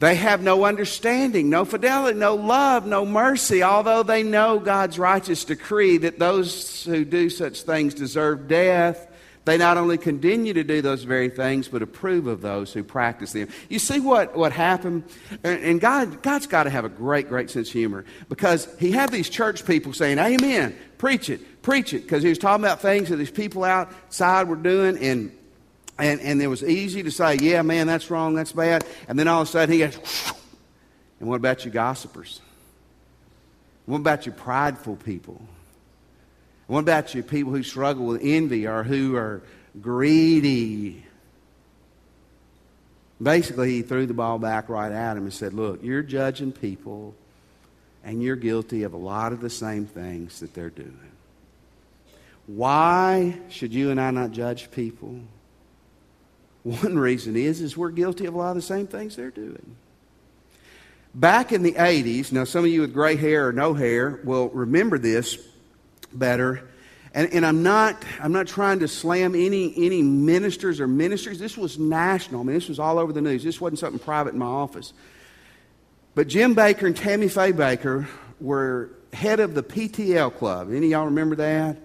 They 0.00 0.14
have 0.14 0.40
no 0.40 0.64
understanding, 0.64 1.50
no 1.50 1.64
fidelity, 1.64 2.18
no 2.18 2.36
love, 2.36 2.86
no 2.86 3.04
mercy, 3.04 3.64
although 3.64 4.04
they 4.04 4.22
know 4.22 4.60
God's 4.60 4.96
righteous 4.96 5.44
decree 5.44 5.98
that 5.98 6.20
those 6.20 6.84
who 6.84 7.04
do 7.04 7.28
such 7.28 7.62
things 7.62 7.94
deserve 7.94 8.46
death. 8.46 9.06
They 9.44 9.56
not 9.56 9.76
only 9.76 9.98
continue 9.98 10.52
to 10.52 10.62
do 10.62 10.82
those 10.82 11.04
very 11.04 11.30
things, 11.30 11.68
but 11.68 11.82
approve 11.82 12.26
of 12.26 12.42
those 12.42 12.72
who 12.72 12.84
practice 12.84 13.32
them. 13.32 13.48
You 13.70 13.78
see 13.78 13.98
what, 13.98 14.36
what 14.36 14.52
happened? 14.52 15.04
And 15.42 15.80
God, 15.80 16.22
God's 16.22 16.46
got 16.46 16.64
to 16.64 16.70
have 16.70 16.84
a 16.84 16.90
great, 16.90 17.28
great 17.28 17.50
sense 17.50 17.68
of 17.68 17.72
humor 17.72 18.04
because 18.28 18.68
He 18.78 18.92
had 18.92 19.10
these 19.10 19.30
church 19.30 19.66
people 19.66 19.94
saying, 19.94 20.18
Amen, 20.18 20.76
preach 20.98 21.30
it, 21.30 21.62
preach 21.62 21.94
it, 21.94 22.02
because 22.02 22.22
He 22.22 22.28
was 22.28 22.38
talking 22.38 22.62
about 22.62 22.82
things 22.82 23.08
that 23.08 23.16
these 23.16 23.30
people 23.30 23.64
outside 23.64 24.48
were 24.48 24.56
doing, 24.56 24.98
and, 24.98 25.32
and, 25.98 26.20
and 26.20 26.40
it 26.40 26.46
was 26.46 26.62
easy 26.62 27.02
to 27.02 27.10
say, 27.10 27.36
Yeah, 27.40 27.62
man, 27.62 27.86
that's 27.86 28.10
wrong, 28.10 28.34
that's 28.34 28.52
bad. 28.52 28.84
And 29.08 29.18
then 29.18 29.28
all 29.28 29.42
of 29.42 29.48
a 29.48 29.50
sudden 29.50 29.72
He 29.72 29.80
goes, 29.80 29.98
And 31.20 31.28
what 31.28 31.36
about 31.36 31.64
you 31.64 31.70
gossipers? 31.70 32.40
What 33.86 33.98
about 33.98 34.26
you 34.26 34.32
prideful 34.32 34.96
people? 34.96 35.40
What 36.66 36.80
about 36.80 37.14
you 37.14 37.22
people 37.22 37.52
who 37.52 37.62
struggle 37.62 38.06
with 38.06 38.20
envy 38.22 38.66
or 38.66 38.84
who 38.84 39.16
are 39.16 39.42
greedy? 39.80 41.04
Basically, 43.20 43.70
he 43.70 43.82
threw 43.82 44.06
the 44.06 44.14
ball 44.14 44.38
back 44.38 44.68
right 44.68 44.92
at 44.92 45.16
him 45.16 45.24
and 45.24 45.32
said, 45.32 45.52
Look, 45.52 45.82
you're 45.82 46.02
judging 46.02 46.52
people 46.52 47.14
and 48.04 48.22
you're 48.22 48.36
guilty 48.36 48.84
of 48.84 48.92
a 48.92 48.96
lot 48.98 49.32
of 49.32 49.40
the 49.40 49.50
same 49.50 49.86
things 49.86 50.40
that 50.40 50.54
they're 50.54 50.70
doing. 50.70 51.10
Why 52.46 53.38
should 53.48 53.74
you 53.74 53.90
and 53.90 54.00
I 54.00 54.10
not 54.10 54.30
judge 54.30 54.70
people? 54.70 55.20
One 56.62 56.98
reason 56.98 57.36
is, 57.36 57.60
is 57.60 57.76
we're 57.76 57.90
guilty 57.90 58.26
of 58.26 58.34
a 58.34 58.38
lot 58.38 58.50
of 58.50 58.56
the 58.56 58.62
same 58.62 58.86
things 58.86 59.16
they're 59.16 59.30
doing. 59.30 59.76
Back 61.14 61.52
in 61.52 61.62
the 61.62 61.72
80s, 61.72 62.32
now 62.32 62.44
some 62.44 62.64
of 62.64 62.70
you 62.70 62.82
with 62.82 62.92
gray 62.92 63.16
hair 63.16 63.48
or 63.48 63.52
no 63.52 63.74
hair 63.74 64.20
will 64.24 64.48
remember 64.50 64.98
this 64.98 65.38
better. 66.12 66.68
And, 67.14 67.32
and, 67.32 67.44
I'm, 67.46 67.62
not, 67.62 68.04
I'm 68.20 68.32
not 68.32 68.46
trying 68.46 68.80
to 68.80 68.88
slam 68.88 69.34
any, 69.34 69.72
any 69.76 70.02
ministers 70.02 70.78
or 70.78 70.86
ministries. 70.86 71.38
This 71.38 71.56
was 71.56 71.78
national. 71.78 72.42
I 72.42 72.44
mean, 72.44 72.54
this 72.54 72.68
was 72.68 72.78
all 72.78 72.98
over 72.98 73.12
the 73.12 73.22
news. 73.22 73.42
This 73.42 73.60
wasn't 73.60 73.78
something 73.78 73.98
private 73.98 74.34
in 74.34 74.38
my 74.38 74.46
office. 74.46 74.92
But 76.14 76.28
Jim 76.28 76.54
Bakker 76.54 76.86
and 76.86 76.96
Tammy 76.96 77.28
Faye 77.28 77.52
Bakker 77.52 78.06
were 78.40 78.90
head 79.12 79.40
of 79.40 79.54
the 79.54 79.62
PTL 79.62 80.36
Club. 80.36 80.68
Any 80.68 80.86
of 80.86 80.90
y'all 80.90 81.04
remember 81.06 81.36
that? 81.36 81.78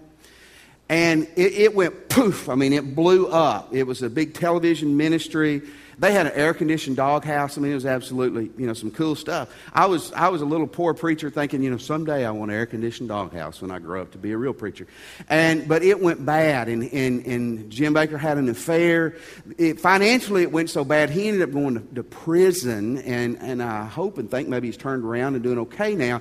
And 0.94 1.26
it, 1.34 1.54
it 1.54 1.74
went 1.74 2.08
poof. 2.08 2.48
I 2.48 2.54
mean, 2.54 2.72
it 2.72 2.94
blew 2.94 3.26
up. 3.26 3.74
It 3.74 3.82
was 3.82 4.00
a 4.02 4.08
big 4.08 4.32
television 4.32 4.96
ministry. 4.96 5.60
They 5.98 6.12
had 6.12 6.26
an 6.26 6.32
air 6.36 6.54
conditioned 6.54 6.94
doghouse. 6.96 7.58
I 7.58 7.60
mean, 7.60 7.72
it 7.72 7.74
was 7.74 7.84
absolutely, 7.84 8.52
you 8.56 8.68
know, 8.68 8.74
some 8.74 8.92
cool 8.92 9.16
stuff. 9.16 9.52
I 9.72 9.86
was, 9.86 10.12
I 10.12 10.28
was 10.28 10.40
a 10.40 10.44
little 10.44 10.68
poor 10.68 10.94
preacher 10.94 11.30
thinking, 11.30 11.64
you 11.64 11.70
know, 11.70 11.78
someday 11.78 12.24
I 12.24 12.30
want 12.30 12.52
an 12.52 12.56
air 12.56 12.66
conditioned 12.66 13.08
doghouse 13.08 13.60
when 13.60 13.72
I 13.72 13.80
grow 13.80 14.02
up 14.02 14.12
to 14.12 14.18
be 14.18 14.30
a 14.30 14.38
real 14.38 14.52
preacher. 14.52 14.86
And, 15.28 15.66
but 15.66 15.82
it 15.82 16.00
went 16.00 16.24
bad, 16.24 16.68
and, 16.68 16.84
and, 16.92 17.26
and 17.26 17.70
Jim 17.70 17.92
Bakker 17.92 18.18
had 18.18 18.38
an 18.38 18.48
affair. 18.48 19.16
It, 19.58 19.80
financially, 19.80 20.42
it 20.42 20.52
went 20.52 20.70
so 20.70 20.84
bad, 20.84 21.10
he 21.10 21.26
ended 21.26 21.42
up 21.42 21.50
going 21.50 21.74
to, 21.74 21.94
to 21.96 22.04
prison, 22.04 22.98
and, 22.98 23.36
and 23.40 23.60
I 23.60 23.86
hope 23.86 24.18
and 24.18 24.30
think 24.30 24.48
maybe 24.48 24.68
he's 24.68 24.76
turned 24.76 25.04
around 25.04 25.34
and 25.34 25.42
doing 25.42 25.58
okay 25.58 25.96
now. 25.96 26.20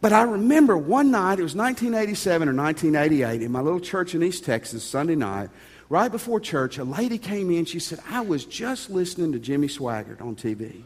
But 0.00 0.12
I 0.12 0.22
remember 0.22 0.76
one 0.78 1.10
night, 1.10 1.40
it 1.40 1.42
was 1.42 1.56
1987 1.56 2.48
or 2.48 2.54
1988, 2.54 3.42
in 3.42 3.50
my 3.50 3.60
little 3.60 3.80
church 3.80 4.14
in 4.14 4.22
East 4.22 4.44
Texas, 4.44 4.84
Sunday 4.84 5.16
night, 5.16 5.50
right 5.88 6.10
before 6.10 6.38
church, 6.38 6.78
a 6.78 6.84
lady 6.84 7.18
came 7.18 7.50
in. 7.50 7.64
She 7.64 7.80
said, 7.80 7.98
I 8.08 8.20
was 8.20 8.44
just 8.44 8.90
listening 8.90 9.32
to 9.32 9.40
Jimmy 9.40 9.66
Swaggart 9.66 10.20
on 10.20 10.36
TV. 10.36 10.82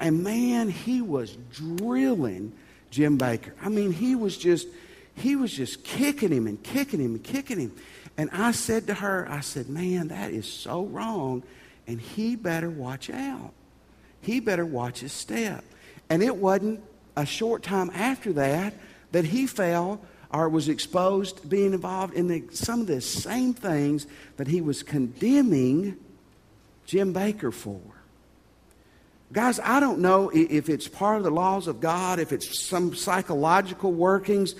And 0.00 0.24
man, 0.24 0.68
he 0.68 1.00
was 1.00 1.36
drilling 1.52 2.52
Jim 2.90 3.16
Bakker. 3.16 3.52
I 3.62 3.68
mean, 3.68 3.92
he 3.92 4.16
was 4.16 4.36
just, 4.36 4.66
he 5.14 5.36
was 5.36 5.52
just 5.52 5.84
kicking 5.84 6.30
him 6.32 6.48
and 6.48 6.60
kicking 6.60 6.98
him 6.98 7.14
and 7.14 7.22
kicking 7.22 7.60
him. 7.60 7.72
And 8.18 8.28
I 8.32 8.50
said 8.50 8.88
to 8.88 8.94
her, 8.94 9.26
I 9.30 9.40
said, 9.40 9.68
man, 9.68 10.08
that 10.08 10.32
is 10.32 10.52
so 10.52 10.84
wrong. 10.84 11.44
and 11.86 12.00
he 12.00 12.36
better 12.36 12.70
watch 12.70 13.10
out. 13.10 13.52
He 14.20 14.40
better 14.40 14.64
watch 14.64 15.00
his 15.00 15.12
step. 15.12 15.64
And 16.08 16.22
it 16.22 16.36
wasn't 16.36 16.82
a 17.16 17.26
short 17.26 17.62
time 17.62 17.90
after 17.94 18.32
that 18.34 18.74
that 19.12 19.24
he 19.24 19.46
fell 19.46 20.00
or 20.30 20.48
was 20.48 20.68
exposed 20.68 21.48
being 21.48 21.74
involved 21.74 22.14
in 22.14 22.28
the, 22.28 22.44
some 22.52 22.80
of 22.80 22.86
the 22.86 23.00
same 23.00 23.52
things 23.52 24.06
that 24.38 24.48
he 24.48 24.60
was 24.60 24.82
condemning 24.82 25.98
Jim 26.86 27.12
Bakker 27.12 27.52
for. 27.52 27.80
Guys, 29.32 29.60
I 29.60 29.80
don't 29.80 30.00
know 30.00 30.30
if 30.34 30.68
it's 30.68 30.88
part 30.88 31.16
of 31.18 31.24
the 31.24 31.30
laws 31.30 31.66
of 31.66 31.80
God, 31.80 32.18
if 32.18 32.32
it's 32.32 32.58
some 32.58 32.94
psychological 32.94 33.92
workings, 33.92 34.54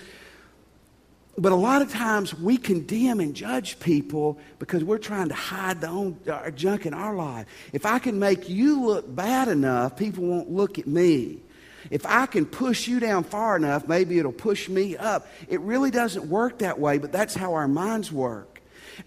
but 1.37 1.51
a 1.51 1.55
lot 1.55 1.81
of 1.81 1.91
times 1.91 2.33
we 2.33 2.57
condemn 2.57 3.19
and 3.19 3.35
judge 3.35 3.79
people 3.79 4.39
because 4.59 4.83
we're 4.83 4.99
trying 4.99 5.29
to 5.29 5.35
hide 5.35 5.81
the 5.81 5.87
own 5.87 6.19
our 6.27 6.51
junk 6.51 6.85
in 6.85 6.93
our 6.93 7.15
life. 7.15 7.47
If 7.71 7.85
I 7.85 7.97
can 7.99 8.19
make 8.19 8.49
you 8.49 8.85
look 8.85 9.15
bad 9.15 9.47
enough, 9.47 9.97
people 9.97 10.25
won't 10.25 10.51
look 10.51 10.77
at 10.77 10.87
me. 10.87 11.39
If 11.91 12.05
I 12.05 12.25
can 12.25 12.45
push 12.45 12.87
you 12.87 12.99
down 12.99 13.23
far 13.23 13.55
enough, 13.55 13.87
maybe 13.87 14.19
it'll 14.19 14.31
push 14.31 14.69
me 14.69 14.97
up. 14.97 15.27
It 15.47 15.59
really 15.61 15.91
doesn't 15.91 16.25
work 16.25 16.59
that 16.59 16.79
way, 16.79 16.97
but 16.97 17.11
that's 17.11 17.35
how 17.35 17.53
our 17.53 17.67
minds 17.67 18.11
work. 18.11 18.53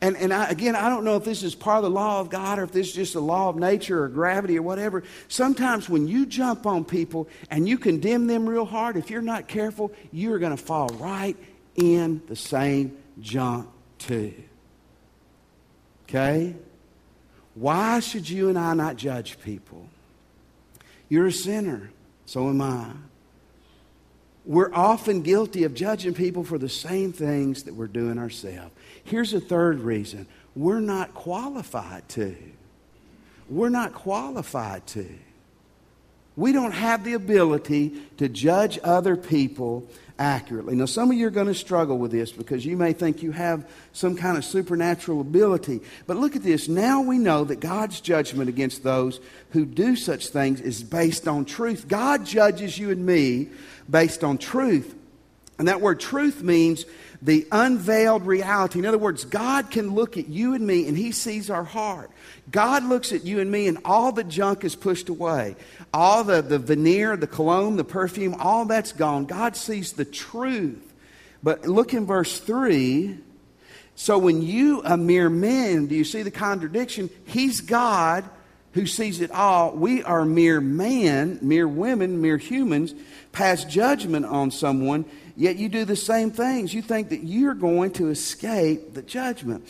And, 0.00 0.16
and 0.16 0.32
I, 0.32 0.50
again, 0.50 0.74
I 0.74 0.88
don't 0.88 1.04
know 1.04 1.16
if 1.16 1.24
this 1.24 1.42
is 1.42 1.54
part 1.54 1.78
of 1.78 1.84
the 1.84 1.90
law 1.90 2.20
of 2.20 2.28
God 2.28 2.58
or 2.58 2.64
if 2.64 2.72
this 2.72 2.88
is 2.88 2.92
just 2.92 3.14
a 3.14 3.20
law 3.20 3.48
of 3.48 3.56
nature 3.56 4.02
or 4.02 4.08
gravity 4.08 4.58
or 4.58 4.62
whatever. 4.62 5.04
Sometimes 5.28 5.88
when 5.88 6.08
you 6.08 6.26
jump 6.26 6.66
on 6.66 6.84
people 6.84 7.28
and 7.50 7.68
you 7.68 7.78
condemn 7.78 8.26
them 8.26 8.48
real 8.48 8.64
hard, 8.64 8.96
if 8.96 9.10
you're 9.10 9.22
not 9.22 9.48
careful, 9.48 9.92
you're 10.12 10.38
going 10.38 10.56
to 10.56 10.62
fall 10.62 10.88
right 10.88 11.36
in 11.76 12.22
the 12.26 12.36
same 12.36 12.96
junk 13.20 13.68
too. 13.98 14.34
Okay? 16.08 16.54
Why 17.54 18.00
should 18.00 18.28
you 18.28 18.48
and 18.48 18.58
I 18.58 18.74
not 18.74 18.96
judge 18.96 19.40
people? 19.40 19.88
You're 21.08 21.26
a 21.26 21.32
sinner. 21.32 21.90
So 22.26 22.48
am 22.48 22.60
I. 22.60 22.90
We're 24.44 24.72
often 24.72 25.22
guilty 25.22 25.64
of 25.64 25.74
judging 25.74 26.14
people 26.14 26.44
for 26.44 26.58
the 26.58 26.68
same 26.68 27.12
things 27.12 27.64
that 27.64 27.74
we're 27.74 27.88
doing 27.88 28.18
ourselves. 28.18 28.70
Here's 29.02 29.32
a 29.34 29.40
third 29.40 29.80
reason 29.80 30.26
we're 30.54 30.80
not 30.80 31.14
qualified 31.14 32.08
to. 32.10 32.36
We're 33.48 33.68
not 33.68 33.92
qualified 33.94 34.86
to. 34.88 35.08
We 36.36 36.52
don't 36.52 36.72
have 36.72 37.04
the 37.04 37.14
ability 37.14 38.02
to 38.18 38.28
judge 38.28 38.78
other 38.82 39.16
people 39.16 39.88
accurately. 40.18 40.74
Now, 40.74 40.86
some 40.86 41.10
of 41.10 41.16
you 41.16 41.26
are 41.26 41.30
going 41.30 41.46
to 41.46 41.54
struggle 41.54 41.98
with 41.98 42.10
this 42.10 42.32
because 42.32 42.64
you 42.64 42.76
may 42.76 42.92
think 42.92 43.22
you 43.22 43.32
have 43.32 43.68
some 43.92 44.16
kind 44.16 44.38
of 44.38 44.44
supernatural 44.44 45.20
ability. 45.20 45.80
But 46.06 46.16
look 46.16 46.36
at 46.36 46.42
this. 46.42 46.68
Now 46.68 47.00
we 47.00 47.18
know 47.18 47.44
that 47.44 47.60
God's 47.60 48.00
judgment 48.00 48.48
against 48.48 48.82
those 48.82 49.20
who 49.50 49.64
do 49.64 49.96
such 49.96 50.28
things 50.28 50.60
is 50.60 50.82
based 50.82 51.28
on 51.28 51.44
truth. 51.44 51.88
God 51.88 52.24
judges 52.24 52.78
you 52.78 52.90
and 52.90 53.04
me 53.04 53.48
based 53.88 54.24
on 54.24 54.38
truth. 54.38 54.94
And 55.58 55.68
that 55.68 55.80
word 55.80 56.00
truth 56.00 56.42
means 56.42 56.84
the 57.22 57.46
unveiled 57.50 58.26
reality. 58.26 58.78
In 58.78 58.86
other 58.86 58.98
words, 58.98 59.24
God 59.24 59.70
can 59.70 59.94
look 59.94 60.16
at 60.16 60.28
you 60.28 60.54
and 60.54 60.66
me 60.66 60.86
and 60.86 60.96
He 60.96 61.12
sees 61.12 61.48
our 61.48 61.64
heart. 61.64 62.10
God 62.50 62.84
looks 62.84 63.12
at 63.12 63.24
you 63.24 63.40
and 63.40 63.50
me 63.50 63.66
and 63.66 63.78
all 63.84 64.12
the 64.12 64.24
junk 64.24 64.64
is 64.64 64.76
pushed 64.76 65.08
away. 65.08 65.56
All 65.94 66.24
the, 66.24 66.42
the 66.42 66.58
veneer, 66.58 67.16
the 67.16 67.26
cologne, 67.26 67.76
the 67.76 67.84
perfume, 67.84 68.34
all 68.38 68.66
that's 68.66 68.92
gone. 68.92 69.24
God 69.24 69.56
sees 69.56 69.92
the 69.92 70.04
truth. 70.04 70.92
But 71.42 71.66
look 71.66 71.94
in 71.94 72.06
verse 72.06 72.38
3. 72.38 73.18
So 73.94 74.18
when 74.18 74.42
you, 74.42 74.82
a 74.84 74.96
mere 74.96 75.30
man, 75.30 75.86
do 75.86 75.94
you 75.94 76.04
see 76.04 76.22
the 76.22 76.30
contradiction? 76.30 77.08
He's 77.24 77.62
God 77.62 78.28
who 78.76 78.84
sees 78.84 79.22
it 79.22 79.30
all. 79.30 79.72
We 79.72 80.02
are 80.02 80.26
mere 80.26 80.60
man, 80.60 81.38
mere 81.40 81.66
women, 81.66 82.20
mere 82.20 82.36
humans, 82.36 82.94
pass 83.32 83.64
judgment 83.64 84.26
on 84.26 84.50
someone, 84.50 85.06
yet 85.36 85.56
you 85.56 85.68
do 85.68 85.84
the 85.84 85.96
same 85.96 86.30
things. 86.30 86.72
You 86.72 86.82
think 86.82 87.10
that 87.10 87.22
you're 87.22 87.54
going 87.54 87.92
to 87.92 88.08
escape 88.08 88.94
the 88.94 89.02
judgment. 89.02 89.68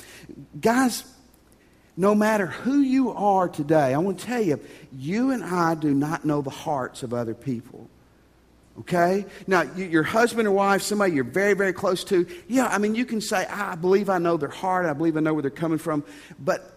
Guys, 0.60 1.04
no 1.96 2.14
matter 2.14 2.46
who 2.46 2.80
you 2.80 3.10
are 3.10 3.48
today, 3.48 3.94
I 3.94 3.98
want 3.98 4.20
to 4.20 4.26
tell 4.26 4.42
you, 4.42 4.60
you 4.96 5.30
and 5.30 5.42
I 5.42 5.74
do 5.74 5.92
not 5.92 6.24
know 6.24 6.42
the 6.42 6.50
hearts 6.50 7.02
of 7.02 7.12
other 7.12 7.34
people. 7.34 7.88
Okay? 8.80 9.24
Now, 9.46 9.62
your 9.62 10.02
husband 10.02 10.46
or 10.46 10.52
wife, 10.52 10.82
somebody 10.82 11.14
you're 11.14 11.24
very, 11.24 11.54
very 11.54 11.72
close 11.72 12.04
to, 12.04 12.26
yeah, 12.46 12.66
I 12.66 12.78
mean, 12.78 12.94
you 12.94 13.06
can 13.06 13.20
say, 13.20 13.46
I 13.46 13.74
believe 13.74 14.10
I 14.10 14.18
know 14.18 14.36
their 14.36 14.50
heart, 14.50 14.86
I 14.86 14.92
believe 14.92 15.16
I 15.16 15.20
know 15.20 15.32
where 15.32 15.42
they're 15.42 15.50
coming 15.50 15.78
from, 15.78 16.04
but 16.38 16.75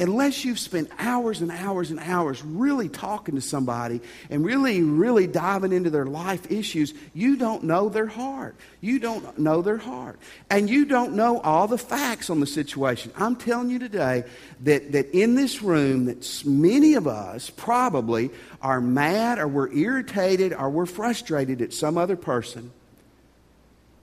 unless 0.00 0.44
you've 0.44 0.58
spent 0.58 0.90
hours 0.98 1.40
and 1.40 1.50
hours 1.50 1.90
and 1.90 2.00
hours 2.00 2.42
really 2.42 2.88
talking 2.88 3.36
to 3.36 3.40
somebody 3.40 4.00
and 4.28 4.44
really, 4.44 4.82
really 4.82 5.26
diving 5.26 5.72
into 5.72 5.90
their 5.90 6.06
life 6.06 6.50
issues, 6.50 6.92
you 7.12 7.36
don't 7.36 7.62
know 7.62 7.88
their 7.88 8.06
heart. 8.06 8.56
You 8.80 8.98
don't 8.98 9.38
know 9.38 9.62
their 9.62 9.76
heart. 9.76 10.18
And 10.50 10.68
you 10.68 10.84
don't 10.84 11.14
know 11.14 11.40
all 11.40 11.68
the 11.68 11.78
facts 11.78 12.28
on 12.28 12.40
the 12.40 12.46
situation. 12.46 13.12
I'm 13.16 13.36
telling 13.36 13.70
you 13.70 13.78
today 13.78 14.24
that, 14.62 14.92
that 14.92 15.16
in 15.16 15.36
this 15.36 15.62
room, 15.62 16.06
that 16.06 16.42
many 16.44 16.94
of 16.94 17.06
us 17.06 17.50
probably 17.50 18.30
are 18.60 18.80
mad 18.80 19.38
or 19.38 19.46
we're 19.46 19.72
irritated 19.72 20.52
or 20.52 20.70
we're 20.70 20.86
frustrated 20.86 21.62
at 21.62 21.72
some 21.72 21.96
other 21.96 22.16
person. 22.16 22.72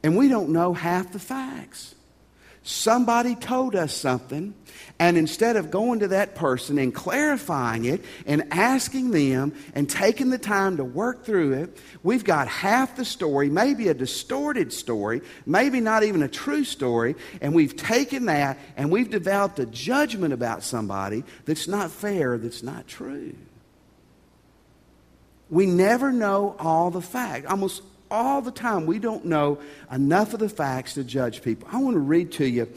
And 0.03 0.17
we 0.17 0.29
don't 0.29 0.49
know 0.49 0.73
half 0.73 1.11
the 1.11 1.19
facts. 1.19 1.95
Somebody 2.63 3.33
told 3.33 3.75
us 3.75 3.91
something, 3.91 4.53
and 4.99 5.17
instead 5.17 5.55
of 5.55 5.71
going 5.71 6.01
to 6.01 6.09
that 6.09 6.35
person 6.35 6.77
and 6.77 6.93
clarifying 6.93 7.85
it 7.85 8.05
and 8.27 8.43
asking 8.51 9.09
them 9.09 9.53
and 9.73 9.89
taking 9.89 10.29
the 10.29 10.37
time 10.37 10.77
to 10.77 10.83
work 10.83 11.25
through 11.25 11.53
it, 11.53 11.77
we've 12.03 12.23
got 12.23 12.47
half 12.47 12.95
the 12.95 13.03
story, 13.03 13.49
maybe 13.49 13.87
a 13.87 13.95
distorted 13.95 14.71
story, 14.71 15.21
maybe 15.47 15.79
not 15.79 16.03
even 16.03 16.21
a 16.21 16.27
true 16.27 16.63
story, 16.63 17.15
and 17.41 17.55
we've 17.55 17.75
taken 17.75 18.25
that 18.25 18.59
and 18.77 18.91
we've 18.91 19.09
developed 19.09 19.57
a 19.57 19.65
judgment 19.65 20.31
about 20.31 20.61
somebody 20.61 21.23
that's 21.45 21.67
not 21.67 21.89
fair, 21.89 22.37
that's 22.37 22.61
not 22.61 22.87
true. 22.87 23.35
We 25.49 25.65
never 25.65 26.11
know 26.11 26.55
all 26.59 26.91
the 26.91 27.01
facts. 27.01 27.47
Almost 27.49 27.81
all 28.11 28.41
the 28.41 28.51
time. 28.51 28.85
We 28.85 28.99
don't 28.99 29.25
know 29.25 29.59
enough 29.91 30.33
of 30.33 30.39
the 30.39 30.49
facts 30.49 30.93
to 30.95 31.03
judge 31.03 31.41
people. 31.41 31.67
I 31.71 31.77
want 31.77 31.95
to 31.95 31.99
read 31.99 32.33
to 32.33 32.45
you 32.45 32.71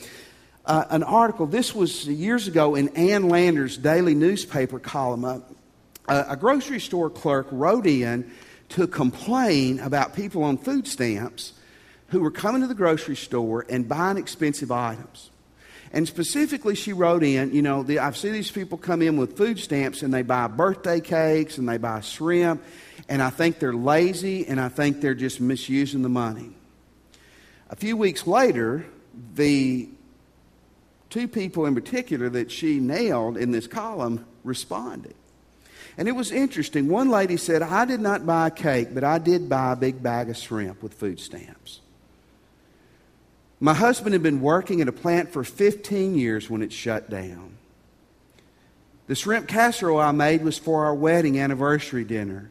uh, 0.64 0.85
an 0.90 1.03
article. 1.03 1.47
This 1.47 1.75
was 1.75 2.07
years 2.09 2.49
ago 2.49 2.75
in 2.75 2.88
Ann 2.90 3.29
Landers' 3.29 3.77
daily 3.77 4.14
newspaper 4.14 4.79
column. 4.79 5.25
Uh, 5.25 5.40
a 6.07 6.37
grocery 6.37 6.81
store 6.81 7.11
clerk 7.11 7.47
wrote 7.51 7.87
in 7.87 8.31
to 8.70 8.87
complain 8.87 9.81
about 9.81 10.14
people 10.14 10.42
on 10.42 10.57
food 10.57 10.87
stamps 10.87 11.53
who 12.09 12.20
were 12.20 12.31
coming 12.31 12.62
to 12.62 12.66
the 12.68 12.75
grocery 12.75 13.16
store 13.16 13.66
and 13.68 13.88
buying 13.88 14.16
expensive 14.16 14.70
items. 14.70 15.31
And 15.94 16.07
specifically, 16.07 16.74
she 16.74 16.92
wrote 16.92 17.22
in, 17.22 17.54
you 17.54 17.62
know, 17.62 17.83
the, 17.83 18.00
I've 18.00 18.16
seen 18.16 18.33
these 18.33 18.50
people 18.50 18.76
come 18.76 19.00
in 19.00 19.16
with 19.16 19.38
food 19.38 19.59
stamps 19.59 20.02
and 20.02 20.12
they 20.12 20.22
buy 20.22 20.48
birthday 20.48 21.00
cakes 21.00 21.57
and 21.57 21.66
they 21.66 21.78
buy 21.78 22.00
shrimp 22.00 22.62
and 23.09 23.22
I 23.22 23.30
think 23.30 23.59
they're 23.59 23.74
lazy, 23.74 24.46
and 24.46 24.61
I 24.61 24.68
think 24.68 25.00
they're 25.00 25.14
just 25.14 25.40
misusing 25.40 26.02
the 26.02 26.09
money. 26.09 26.50
A 27.68 27.76
few 27.76 27.96
weeks 27.96 28.26
later, 28.26 28.87
the 29.35 29.88
two 31.11 31.28
people 31.28 31.66
in 31.66 31.74
particular 31.74 32.28
that 32.30 32.50
she 32.50 32.80
nailed 32.80 33.37
in 33.37 33.50
this 33.50 33.66
column 33.66 34.24
responded. 34.42 35.14
And 35.96 36.09
it 36.09 36.12
was 36.12 36.33
interesting. 36.33 36.88
One 36.88 37.09
lady 37.09 37.37
said, 37.37 37.62
I 37.62 37.85
did 37.85 38.00
not 38.00 38.26
buy 38.26 38.48
a 38.48 38.50
cake, 38.50 38.88
but 38.92 39.04
I 39.04 39.18
did 39.18 39.48
buy 39.48 39.72
a 39.72 39.76
big 39.76 40.02
bag 40.02 40.28
of 40.30 40.37
shrimp 40.37 40.83
with 40.83 40.94
food 40.94 41.20
stamps. 41.20 41.80
My 43.64 43.72
husband 43.72 44.12
had 44.12 44.22
been 44.22 44.42
working 44.42 44.83
at 44.83 44.88
a 44.88 44.92
plant 44.92 45.33
for 45.33 45.42
15 45.42 46.18
years 46.18 46.50
when 46.50 46.61
it 46.61 46.70
shut 46.70 47.09
down. 47.09 47.57
The 49.07 49.14
shrimp 49.14 49.48
casserole 49.48 49.98
I 49.98 50.12
made 50.12 50.44
was 50.44 50.59
for 50.59 50.85
our 50.85 50.94
wedding 50.94 51.40
anniversary 51.40 52.05
dinner 52.05 52.50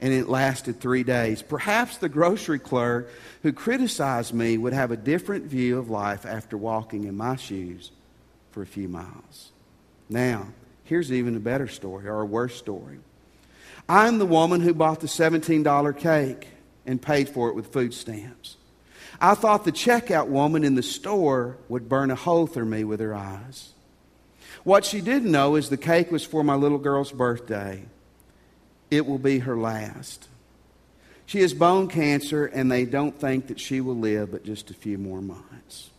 and 0.00 0.12
it 0.12 0.28
lasted 0.28 0.78
three 0.78 1.02
days. 1.02 1.42
Perhaps 1.42 1.96
the 1.96 2.08
grocery 2.08 2.60
clerk 2.60 3.10
who 3.42 3.52
criticized 3.52 4.32
me 4.32 4.56
would 4.56 4.72
have 4.72 4.92
a 4.92 4.96
different 4.96 5.46
view 5.46 5.80
of 5.80 5.90
life 5.90 6.24
after 6.24 6.56
walking 6.56 7.08
in 7.08 7.16
my 7.16 7.34
shoes 7.34 7.90
for 8.52 8.62
a 8.62 8.66
few 8.66 8.86
miles. 8.86 9.50
Now, 10.08 10.46
here's 10.84 11.10
even 11.10 11.34
a 11.34 11.40
better 11.40 11.66
story 11.66 12.06
or 12.06 12.20
a 12.20 12.24
worse 12.24 12.54
story. 12.54 13.00
I'm 13.88 14.18
the 14.18 14.26
woman 14.26 14.60
who 14.60 14.74
bought 14.74 15.00
the 15.00 15.08
$17 15.08 15.98
cake 15.98 16.46
and 16.86 17.02
paid 17.02 17.28
for 17.28 17.48
it 17.48 17.56
with 17.56 17.72
food 17.72 17.92
stamps. 17.92 18.58
I 19.20 19.34
thought 19.34 19.64
the 19.64 19.72
checkout 19.72 20.28
woman 20.28 20.64
in 20.64 20.74
the 20.74 20.82
store 20.82 21.56
would 21.68 21.88
burn 21.88 22.10
a 22.10 22.14
hole 22.14 22.46
through 22.46 22.66
me 22.66 22.84
with 22.84 23.00
her 23.00 23.14
eyes. 23.14 23.72
What 24.64 24.84
she 24.84 25.00
didn't 25.00 25.30
know 25.30 25.54
is 25.54 25.68
the 25.68 25.76
cake 25.76 26.10
was 26.10 26.24
for 26.24 26.42
my 26.42 26.54
little 26.54 26.78
girl's 26.78 27.12
birthday 27.12 27.84
it 28.90 29.06
will 29.06 29.18
be 29.18 29.40
her 29.40 29.56
last. 29.56 30.28
She 31.26 31.40
has 31.40 31.52
bone 31.52 31.88
cancer, 31.88 32.46
and 32.46 32.70
they 32.70 32.84
don't 32.84 33.18
think 33.18 33.48
that 33.48 33.58
she 33.58 33.80
will 33.80 33.96
live 33.96 34.30
but 34.30 34.44
just 34.44 34.70
a 34.70 34.74
few 34.74 34.96
more 34.96 35.20
months. 35.20 35.90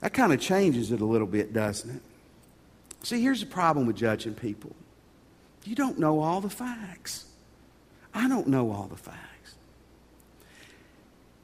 That 0.00 0.12
kind 0.12 0.32
of 0.32 0.40
changes 0.40 0.92
it 0.92 1.00
a 1.00 1.04
little 1.04 1.26
bit, 1.26 1.52
doesn't 1.52 1.96
it? 1.96 2.02
See, 3.02 3.20
here's 3.20 3.40
the 3.40 3.46
problem 3.46 3.86
with 3.86 3.96
judging 3.96 4.34
people 4.34 4.74
you 5.64 5.74
don't 5.76 5.98
know 5.98 6.20
all 6.20 6.40
the 6.40 6.50
facts. 6.50 7.26
I 8.14 8.28
don't 8.28 8.48
know 8.48 8.72
all 8.72 8.88
the 8.88 8.96
facts. 8.96 9.31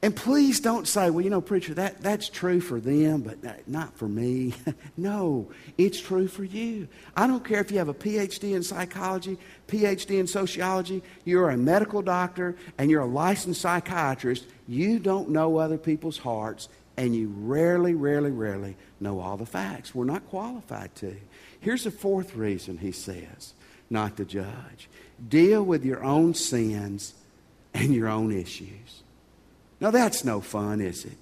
And 0.01 0.15
please 0.15 0.61
don't 0.61 0.87
say, 0.87 1.09
well, 1.09 1.23
you 1.23 1.29
know, 1.29 1.41
preacher, 1.41 1.73
that, 1.73 2.01
that's 2.01 2.29
true 2.29 2.61
for 2.61 2.79
them, 2.79 3.21
but 3.21 3.67
not 3.67 3.97
for 3.97 4.07
me. 4.07 4.53
no, 4.97 5.51
it's 5.77 5.99
true 5.99 6.29
for 6.29 6.45
you. 6.45 6.87
I 7.17 7.27
don't 7.27 7.43
care 7.43 7.59
if 7.59 7.69
you 7.69 7.79
have 7.79 7.89
a 7.89 7.93
PhD 7.93 8.55
in 8.55 8.63
psychology, 8.63 9.37
PhD 9.67 10.19
in 10.19 10.25
sociology, 10.25 11.03
you're 11.25 11.49
a 11.49 11.57
medical 11.57 12.01
doctor, 12.01 12.55
and 12.77 12.89
you're 12.89 13.01
a 13.01 13.05
licensed 13.05 13.59
psychiatrist. 13.59 14.45
You 14.69 14.99
don't 14.99 15.31
know 15.31 15.57
other 15.57 15.77
people's 15.77 16.17
hearts, 16.17 16.69
and 16.95 17.13
you 17.13 17.33
rarely, 17.37 17.93
rarely, 17.93 18.31
rarely 18.31 18.77
know 19.01 19.19
all 19.19 19.35
the 19.35 19.45
facts. 19.45 19.93
We're 19.93 20.05
not 20.05 20.29
qualified 20.29 20.95
to. 20.95 21.17
Here's 21.59 21.83
the 21.83 21.91
fourth 21.91 22.35
reason 22.35 22.77
he 22.77 22.93
says 22.93 23.53
not 23.89 24.15
to 24.17 24.23
judge 24.23 24.87
deal 25.27 25.61
with 25.63 25.83
your 25.83 26.01
own 26.03 26.33
sins 26.33 27.13
and 27.73 27.93
your 27.93 28.07
own 28.07 28.31
issues. 28.31 29.03
Now, 29.79 29.91
that's 29.91 30.25
no 30.25 30.41
fun, 30.41 30.81
is 30.81 31.05
it? 31.05 31.17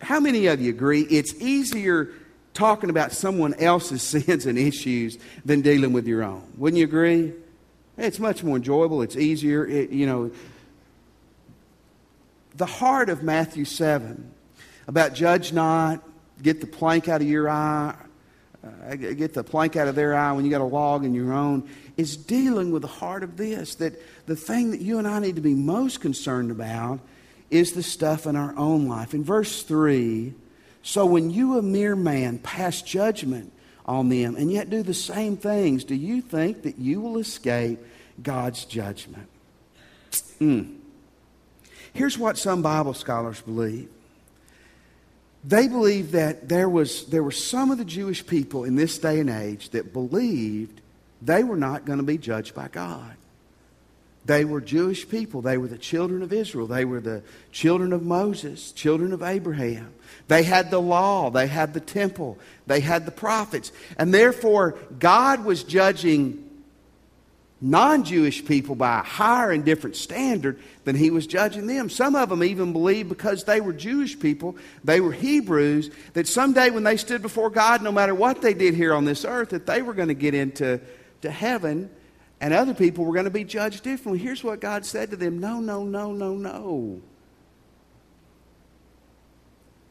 How 0.00 0.20
many 0.20 0.46
of 0.46 0.60
you 0.60 0.70
agree 0.70 1.02
it's 1.02 1.34
easier 1.34 2.10
talking 2.54 2.90
about 2.90 3.12
someone 3.12 3.54
else's 3.54 4.02
sins 4.26 4.46
and 4.46 4.58
issues 4.58 5.18
than 5.44 5.60
dealing 5.60 5.92
with 5.92 6.06
your 6.06 6.22
own? 6.22 6.52
Wouldn't 6.56 6.78
you 6.78 6.84
agree? 6.84 7.32
It's 7.96 8.18
much 8.18 8.42
more 8.42 8.56
enjoyable, 8.56 9.02
it's 9.02 9.16
easier. 9.16 9.66
It, 9.66 9.90
you 9.90 10.06
know, 10.06 10.30
the 12.56 12.66
heart 12.66 13.08
of 13.08 13.22
Matthew 13.22 13.64
7 13.64 14.32
about 14.86 15.14
judge 15.14 15.52
not, 15.52 16.02
get 16.42 16.60
the 16.60 16.66
plank 16.66 17.08
out 17.08 17.20
of 17.20 17.28
your 17.28 17.48
eye, 17.48 17.94
uh, 18.64 18.94
get 18.94 19.34
the 19.34 19.42
plank 19.42 19.76
out 19.76 19.88
of 19.88 19.94
their 19.94 20.14
eye 20.14 20.32
when 20.32 20.44
you 20.44 20.50
got 20.50 20.60
a 20.60 20.64
log 20.64 21.04
in 21.04 21.14
your 21.14 21.32
own, 21.32 21.68
is 21.96 22.16
dealing 22.16 22.70
with 22.70 22.82
the 22.82 22.88
heart 22.88 23.22
of 23.22 23.36
this. 23.36 23.74
That 23.76 24.00
the 24.26 24.36
thing 24.36 24.70
that 24.70 24.80
you 24.80 24.98
and 24.98 25.08
I 25.08 25.18
need 25.18 25.36
to 25.36 25.42
be 25.42 25.54
most 25.54 26.00
concerned 26.00 26.50
about 26.50 27.00
is 27.50 27.72
the 27.72 27.82
stuff 27.82 28.26
in 28.26 28.36
our 28.36 28.56
own 28.56 28.86
life. 28.86 29.14
In 29.14 29.24
verse 29.24 29.62
3, 29.62 30.32
so 30.82 31.06
when 31.06 31.30
you, 31.30 31.58
a 31.58 31.62
mere 31.62 31.96
man, 31.96 32.38
pass 32.38 32.82
judgment 32.82 33.52
on 33.84 34.08
them 34.08 34.36
and 34.36 34.50
yet 34.50 34.70
do 34.70 34.82
the 34.82 34.94
same 34.94 35.36
things, 35.36 35.84
do 35.84 35.94
you 35.94 36.20
think 36.20 36.62
that 36.62 36.78
you 36.78 37.00
will 37.00 37.18
escape 37.18 37.78
God's 38.22 38.64
judgment? 38.64 39.28
Mm. 40.40 40.76
Here's 41.92 42.18
what 42.18 42.38
some 42.38 42.62
Bible 42.62 42.94
scholars 42.94 43.40
believe 43.40 43.88
they 45.44 45.66
believed 45.68 46.12
that 46.12 46.48
there, 46.48 46.68
was, 46.68 47.06
there 47.06 47.22
were 47.22 47.32
some 47.32 47.70
of 47.70 47.78
the 47.78 47.84
Jewish 47.84 48.24
people 48.26 48.64
in 48.64 48.76
this 48.76 48.98
day 48.98 49.18
and 49.18 49.30
age 49.30 49.70
that 49.70 49.92
believed 49.92 50.80
they 51.20 51.42
were 51.42 51.56
not 51.56 51.84
going 51.84 51.98
to 51.98 52.04
be 52.04 52.18
judged 52.18 52.54
by 52.54 52.68
God. 52.68 53.16
They 54.24 54.44
were 54.44 54.60
Jewish 54.60 55.08
people. 55.08 55.42
They 55.42 55.58
were 55.58 55.66
the 55.66 55.78
children 55.78 56.22
of 56.22 56.32
Israel. 56.32 56.68
They 56.68 56.84
were 56.84 57.00
the 57.00 57.22
children 57.50 57.92
of 57.92 58.04
Moses, 58.04 58.70
children 58.70 59.12
of 59.12 59.22
Abraham. 59.22 59.92
They 60.28 60.44
had 60.44 60.70
the 60.70 60.80
law. 60.80 61.30
They 61.30 61.48
had 61.48 61.74
the 61.74 61.80
temple. 61.80 62.38
They 62.68 62.78
had 62.78 63.04
the 63.04 63.10
prophets. 63.10 63.72
And 63.98 64.14
therefore, 64.14 64.78
God 65.00 65.44
was 65.44 65.64
judging 65.64 66.41
non 67.62 68.04
Jewish 68.04 68.44
people 68.44 68.74
by 68.74 68.98
a 68.98 69.02
higher 69.02 69.52
and 69.52 69.64
different 69.64 69.96
standard 69.96 70.60
than 70.84 70.96
he 70.96 71.10
was 71.10 71.26
judging 71.26 71.66
them. 71.66 71.88
Some 71.88 72.14
of 72.14 72.28
them 72.28 72.42
even 72.42 72.72
believed 72.72 73.08
because 73.08 73.44
they 73.44 73.60
were 73.60 73.72
Jewish 73.72 74.18
people, 74.18 74.56
they 74.84 75.00
were 75.00 75.12
Hebrews, 75.12 75.90
that 76.12 76.28
someday 76.28 76.68
when 76.70 76.82
they 76.82 76.98
stood 76.98 77.22
before 77.22 77.48
God, 77.48 77.80
no 77.82 77.92
matter 77.92 78.14
what 78.14 78.42
they 78.42 78.52
did 78.52 78.74
here 78.74 78.92
on 78.92 79.06
this 79.06 79.24
earth, 79.24 79.50
that 79.50 79.64
they 79.64 79.80
were 79.80 79.94
going 79.94 80.08
to 80.08 80.14
get 80.14 80.34
into 80.34 80.80
to 81.22 81.30
heaven 81.30 81.88
and 82.42 82.52
other 82.52 82.74
people 82.74 83.04
were 83.04 83.12
going 83.12 83.24
to 83.24 83.30
be 83.30 83.44
judged 83.44 83.84
differently. 83.84 84.18
Here's 84.18 84.42
what 84.42 84.60
God 84.60 84.84
said 84.84 85.10
to 85.10 85.16
them 85.16 85.38
No, 85.38 85.60
no, 85.60 85.84
no, 85.84 86.12
no, 86.12 86.34
no. 86.34 87.00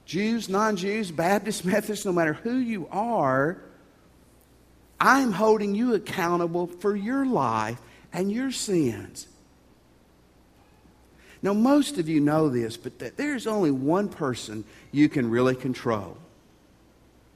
Jews, 0.05 0.49
non 0.49 0.75
Jews, 0.75 1.12
Baptists, 1.12 1.63
Methodists, 1.65 2.05
no 2.05 2.12
matter 2.12 2.34
who 2.34 2.57
you 2.57 2.89
are, 2.91 3.63
I'm 5.01 5.31
holding 5.31 5.73
you 5.73 5.95
accountable 5.95 6.67
for 6.67 6.95
your 6.95 7.25
life 7.25 7.81
and 8.13 8.31
your 8.31 8.51
sins. 8.51 9.27
Now, 11.41 11.53
most 11.53 11.97
of 11.97 12.07
you 12.07 12.19
know 12.19 12.49
this, 12.49 12.77
but 12.77 13.17
there's 13.17 13.47
only 13.47 13.71
one 13.71 14.09
person 14.09 14.63
you 14.91 15.09
can 15.09 15.31
really 15.31 15.55
control. 15.55 16.17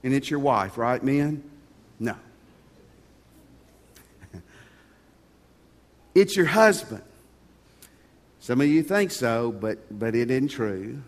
And 0.04 0.14
it's 0.14 0.30
your 0.30 0.40
wife, 0.40 0.78
right, 0.78 1.04
men? 1.04 1.44
No. 2.00 2.16
it's 6.14 6.36
your 6.36 6.46
husband. 6.46 7.02
Some 8.42 8.62
of 8.62 8.68
you 8.68 8.84
think 8.84 9.10
so, 9.10 9.52
but, 9.52 9.80
but 9.90 10.14
it 10.14 10.30
isn't 10.30 10.50
true. 10.50 11.02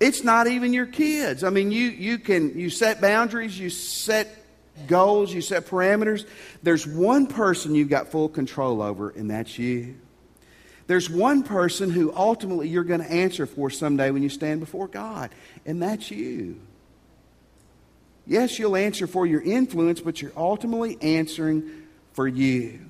It's 0.00 0.24
not 0.24 0.46
even 0.46 0.72
your 0.72 0.86
kids. 0.86 1.44
I 1.44 1.50
mean, 1.50 1.70
you, 1.70 1.88
you 1.90 2.18
can 2.18 2.58
you 2.58 2.70
set 2.70 3.02
boundaries, 3.02 3.58
you 3.58 3.68
set 3.68 4.41
goals, 4.86 5.32
you 5.32 5.40
set 5.40 5.66
parameters. 5.66 6.26
There's 6.62 6.86
one 6.86 7.26
person 7.26 7.74
you've 7.74 7.88
got 7.88 8.08
full 8.08 8.28
control 8.28 8.82
over, 8.82 9.10
and 9.10 9.30
that's 9.30 9.58
you. 9.58 9.96
There's 10.86 11.08
one 11.08 11.42
person 11.42 11.90
who 11.90 12.12
ultimately 12.14 12.68
you're 12.68 12.84
going 12.84 13.02
to 13.02 13.10
answer 13.10 13.46
for 13.46 13.70
someday 13.70 14.10
when 14.10 14.22
you 14.22 14.28
stand 14.28 14.60
before 14.60 14.88
God, 14.88 15.30
and 15.64 15.82
that's 15.82 16.10
you. 16.10 16.60
Yes, 18.26 18.58
you'll 18.58 18.76
answer 18.76 19.06
for 19.06 19.26
your 19.26 19.40
influence, 19.40 20.00
but 20.00 20.22
you're 20.22 20.32
ultimately 20.36 20.98
answering 21.00 21.84
for 22.12 22.28
you. 22.28 22.80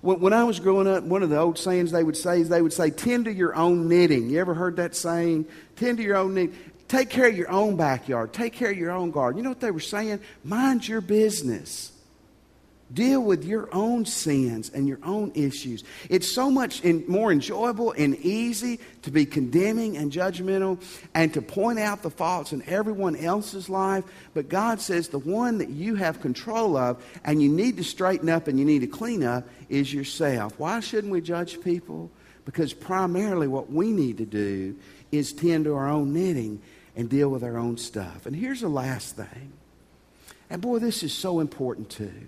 When, 0.00 0.32
I 0.32 0.44
was 0.44 0.58
growing 0.58 0.86
up, 0.86 1.04
one 1.04 1.22
of 1.22 1.30
the 1.30 1.38
old 1.38 1.58
sayings 1.58 1.92
they 1.92 2.02
would 2.02 2.16
say 2.16 2.40
is 2.40 2.48
they 2.48 2.62
would 2.62 2.72
say, 2.72 2.90
tend 2.90 3.26
to 3.26 3.32
your 3.32 3.54
own 3.54 3.88
knitting. 3.88 4.30
You 4.30 4.40
ever 4.40 4.54
heard 4.54 4.76
that 4.76 4.96
saying? 4.96 5.46
Tend 5.76 5.98
to 5.98 6.02
your 6.02 6.16
own 6.16 6.34
knitting. 6.34 6.58
Take 6.92 7.08
care 7.08 7.26
of 7.26 7.34
your 7.34 7.50
own 7.50 7.76
backyard. 7.76 8.34
Take 8.34 8.52
care 8.52 8.70
of 8.70 8.76
your 8.76 8.90
own 8.90 9.12
garden. 9.12 9.38
You 9.38 9.44
know 9.44 9.48
what 9.48 9.60
they 9.60 9.70
were 9.70 9.80
saying? 9.80 10.20
Mind 10.44 10.86
your 10.86 11.00
business. 11.00 11.90
Deal 12.92 13.22
with 13.22 13.46
your 13.46 13.74
own 13.74 14.04
sins 14.04 14.68
and 14.68 14.86
your 14.86 14.98
own 15.02 15.32
issues. 15.34 15.84
It's 16.10 16.30
so 16.30 16.50
much 16.50 16.84
in, 16.84 17.02
more 17.08 17.32
enjoyable 17.32 17.92
and 17.92 18.14
easy 18.16 18.78
to 19.00 19.10
be 19.10 19.24
condemning 19.24 19.96
and 19.96 20.12
judgmental 20.12 20.82
and 21.14 21.32
to 21.32 21.40
point 21.40 21.78
out 21.78 22.02
the 22.02 22.10
faults 22.10 22.52
in 22.52 22.62
everyone 22.66 23.16
else's 23.16 23.70
life. 23.70 24.04
But 24.34 24.50
God 24.50 24.78
says 24.78 25.08
the 25.08 25.18
one 25.18 25.56
that 25.58 25.70
you 25.70 25.94
have 25.94 26.20
control 26.20 26.76
of 26.76 27.02
and 27.24 27.40
you 27.42 27.48
need 27.48 27.78
to 27.78 27.84
straighten 27.84 28.28
up 28.28 28.48
and 28.48 28.58
you 28.58 28.66
need 28.66 28.80
to 28.80 28.86
clean 28.86 29.24
up 29.24 29.48
is 29.70 29.94
yourself. 29.94 30.58
Why 30.58 30.80
shouldn't 30.80 31.10
we 31.10 31.22
judge 31.22 31.58
people? 31.62 32.10
Because 32.44 32.74
primarily 32.74 33.48
what 33.48 33.72
we 33.72 33.92
need 33.92 34.18
to 34.18 34.26
do 34.26 34.76
is 35.10 35.32
tend 35.32 35.64
to 35.64 35.74
our 35.74 35.88
own 35.88 36.12
knitting 36.12 36.60
and 36.96 37.08
deal 37.08 37.28
with 37.28 37.42
our 37.42 37.56
own 37.56 37.76
stuff. 37.78 38.26
And 38.26 38.36
here's 38.36 38.60
the 38.60 38.68
last 38.68 39.16
thing. 39.16 39.52
And 40.50 40.60
boy, 40.60 40.78
this 40.78 41.02
is 41.02 41.12
so 41.12 41.40
important 41.40 41.90
too. 41.90 42.26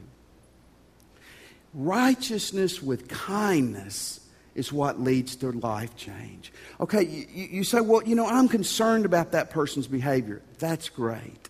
Righteousness 1.74 2.82
with 2.82 3.08
kindness 3.08 4.20
is 4.54 4.72
what 4.72 5.00
leads 5.00 5.36
to 5.36 5.50
life 5.50 5.96
change. 5.96 6.52
Okay, 6.80 7.02
you, 7.02 7.26
you, 7.50 7.64
say, 7.64 7.80
well, 7.80 8.02
you 8.04 8.14
know, 8.14 8.26
I'm 8.26 8.48
concerned 8.48 9.04
about 9.04 9.32
that 9.32 9.50
person's 9.50 9.86
behavior. 9.86 10.40
That's 10.58 10.88
great. 10.88 11.48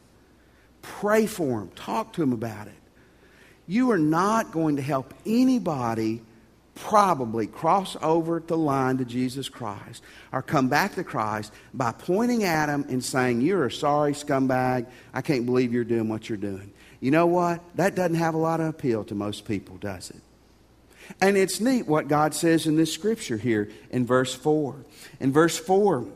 Pray 0.83 1.27
for 1.27 1.61
them, 1.61 1.68
talk 1.77 2.14
to 2.14 2.20
them 2.20 2.33
about 2.33 2.66
it. 2.66 2.74
You 3.66 3.90
are 3.92 3.98
not 3.98 4.53
going 4.53 4.77
to 4.77 4.83
help 4.83 5.14
anybody 5.24 6.22
probably 6.75 7.47
cross 7.47 7.97
over 8.03 8.43
the 8.45 8.57
line 8.57 8.99
to 8.99 9.05
Jesus 9.05 9.49
Christ 9.49 10.03
or 10.33 10.43
come 10.43 10.69
back 10.69 10.95
to 10.97 11.05
Christ 11.05 11.53
by 11.73 11.93
pointing 11.93 12.45
at 12.45 12.69
him 12.69 12.85
and 12.89 13.05
saying, 13.05 13.41
You're 13.41 13.67
a 13.67 13.73
sorry 13.73 14.13
scumbag. 14.13 14.87
I 15.13 15.23
can't 15.23 15.47
believe 15.47 15.73
you're 15.73 15.85
doing 15.85 16.09
what 16.09 16.29
you're 16.29 16.39
doing. 16.39 16.73
You 17.01 17.11
know 17.11 17.27
what? 17.27 17.63
That 17.77 17.95
doesn't 17.95 18.17
have 18.17 18.35
a 18.35 18.39
lot 18.39 18.61
of 18.61 18.67
appeal 18.67 19.05
to 19.05 19.15
most 19.15 19.45
people, 19.45 19.77
does 19.77 20.11
it? 20.11 20.21
And 21.21 21.37
it's 21.37 21.61
neat 21.61 21.87
what 21.87 22.09
God 22.09 22.35
says 22.35 22.67
in 22.67 22.77
this 22.77 22.93
scripture 22.93 23.37
here 23.37 23.71
in 23.91 24.07
verse 24.07 24.35
4. 24.35 24.77
In 25.21 25.33
verse 25.33 25.59
4, 25.59 26.07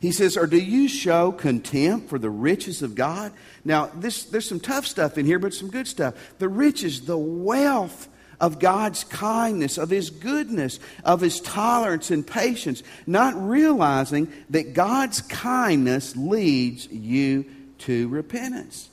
he 0.00 0.12
says, 0.12 0.36
Or 0.36 0.46
do 0.46 0.58
you 0.58 0.88
show 0.88 1.32
contempt 1.32 2.08
for 2.08 2.18
the 2.18 2.30
riches 2.30 2.82
of 2.82 2.94
God? 2.94 3.32
Now, 3.64 3.90
this, 3.94 4.24
there's 4.24 4.48
some 4.48 4.60
tough 4.60 4.86
stuff 4.86 5.18
in 5.18 5.26
here, 5.26 5.38
but 5.38 5.52
some 5.52 5.70
good 5.70 5.86
stuff. 5.86 6.14
The 6.38 6.48
riches, 6.48 7.02
the 7.02 7.18
wealth 7.18 8.08
of 8.40 8.58
God's 8.58 9.04
kindness, 9.04 9.78
of 9.78 9.90
His 9.90 10.10
goodness, 10.10 10.78
of 11.04 11.20
His 11.20 11.40
tolerance 11.40 12.10
and 12.10 12.26
patience, 12.26 12.82
not 13.06 13.34
realizing 13.36 14.32
that 14.50 14.74
God's 14.74 15.20
kindness 15.22 16.16
leads 16.16 16.86
you 16.88 17.44
to 17.78 18.08
repentance. 18.08 18.88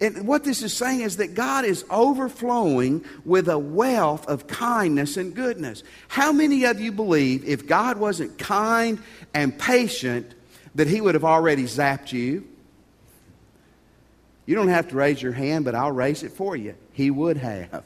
And 0.00 0.26
what 0.26 0.44
this 0.44 0.62
is 0.62 0.74
saying 0.74 1.00
is 1.00 1.18
that 1.18 1.34
God 1.34 1.64
is 1.64 1.84
overflowing 1.90 3.04
with 3.24 3.48
a 3.48 3.58
wealth 3.58 4.26
of 4.28 4.46
kindness 4.46 5.16
and 5.16 5.34
goodness. 5.34 5.82
How 6.08 6.32
many 6.32 6.64
of 6.64 6.80
you 6.80 6.90
believe 6.90 7.44
if 7.44 7.66
God 7.66 7.98
wasn't 7.98 8.38
kind 8.38 8.98
and 9.34 9.58
patient, 9.58 10.34
that 10.74 10.86
He 10.86 11.00
would 11.00 11.14
have 11.14 11.24
already 11.24 11.64
zapped 11.64 12.12
you? 12.12 12.48
You 14.46 14.54
don't 14.54 14.68
have 14.68 14.88
to 14.88 14.96
raise 14.96 15.20
your 15.22 15.32
hand, 15.32 15.64
but 15.64 15.74
I'll 15.74 15.92
raise 15.92 16.22
it 16.22 16.32
for 16.32 16.56
you. 16.56 16.74
He 16.92 17.10
would 17.10 17.36
have. 17.36 17.84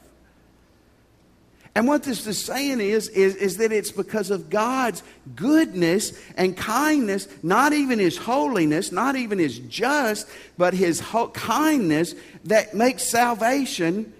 And 1.75 1.87
what 1.87 2.03
this 2.03 2.25
is 2.25 2.43
saying 2.43 2.81
is, 2.81 3.09
is, 3.09 3.35
is 3.35 3.57
that 3.57 3.71
it's 3.71 3.91
because 3.91 4.31
of 4.31 4.49
God's 4.49 5.03
goodness 5.35 6.19
and 6.35 6.57
kindness, 6.57 7.27
not 7.43 7.73
even 7.73 7.99
His 7.99 8.17
holiness, 8.17 8.91
not 8.91 9.15
even 9.15 9.39
His 9.39 9.59
just, 9.59 10.27
but 10.57 10.73
His 10.73 10.99
ho- 10.99 11.29
kindness 11.29 12.15
that 12.45 12.73
makes 12.73 13.09
salvation 13.09 14.11